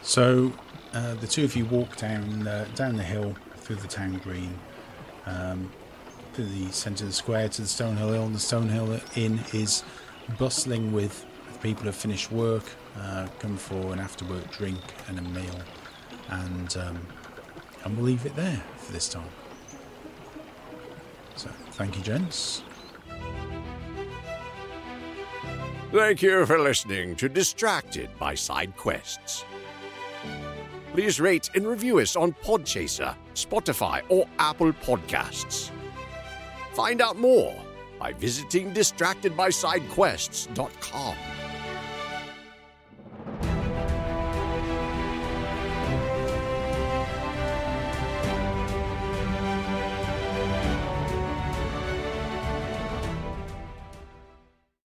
So 0.01 0.54
uh, 0.93 1.16
the 1.16 1.28
two 1.28 1.43
of 1.43 1.56
you 1.56 1.66
walk 1.66 1.97
down 1.97 2.47
uh, 2.47 2.68
down 2.76 2.95
the 2.95 3.04
hill 3.04 3.36
through 3.58 3.78
the 3.78 3.88
town 3.88 4.20
green, 4.24 4.58
um, 5.26 5.72
through 6.34 6.45
the 6.45 6.72
centre 6.72 7.04
of 7.04 7.10
the 7.10 7.16
square 7.16 7.49
to 7.49 7.62
the 7.62 7.68
Stonehill 7.68 8.16
Inn. 8.16 8.34
The 8.34 8.39
Stonehill 8.39 9.18
Inn 9.18 9.39
is 9.54 9.84
bustling 10.38 10.91
with 10.91 11.26
people 11.62 11.84
who've 11.86 11.95
finished 11.95 12.32
work, 12.32 12.66
uh, 12.99 13.28
come 13.39 13.58
for 13.58 13.93
an 13.93 13.99
after 13.99 14.26
work 14.26 14.49
drink 14.51 14.80
and 15.08 15.20
a 15.20 15.22
meal, 15.22 15.60
and 16.30 16.78
um, 16.78 16.99
and 17.84 17.97
we'll 17.97 18.06
leave 18.06 18.26
it 18.26 18.36
there 18.36 18.62
for 18.78 18.91
this 18.91 19.10
time. 19.10 19.30
So, 21.36 21.49
thank 21.72 21.97
you, 21.97 22.04
gents. 22.04 22.64
Thank 25.94 26.22
you 26.24 26.46
for 26.48 26.58
listening 26.58 27.16
to 27.18 27.30
Distracted 27.30 28.10
by 28.18 28.34
Side 28.34 28.76
Quests. 28.76 29.46
Please 30.91 31.20
rate 31.20 31.52
and 31.54 31.68
review 31.68 32.00
us 32.00 32.16
on 32.16 32.34
Podchaser, 32.44 33.16
Spotify, 33.36 34.02
or 34.10 34.26
Apple 34.39 34.74
Podcasts. 34.74 35.70
Find 36.74 37.00
out 37.00 37.18
more 37.18 37.56
by 38.00 38.14
visiting 38.14 38.74
distractedbysidequests.com. 38.74 41.16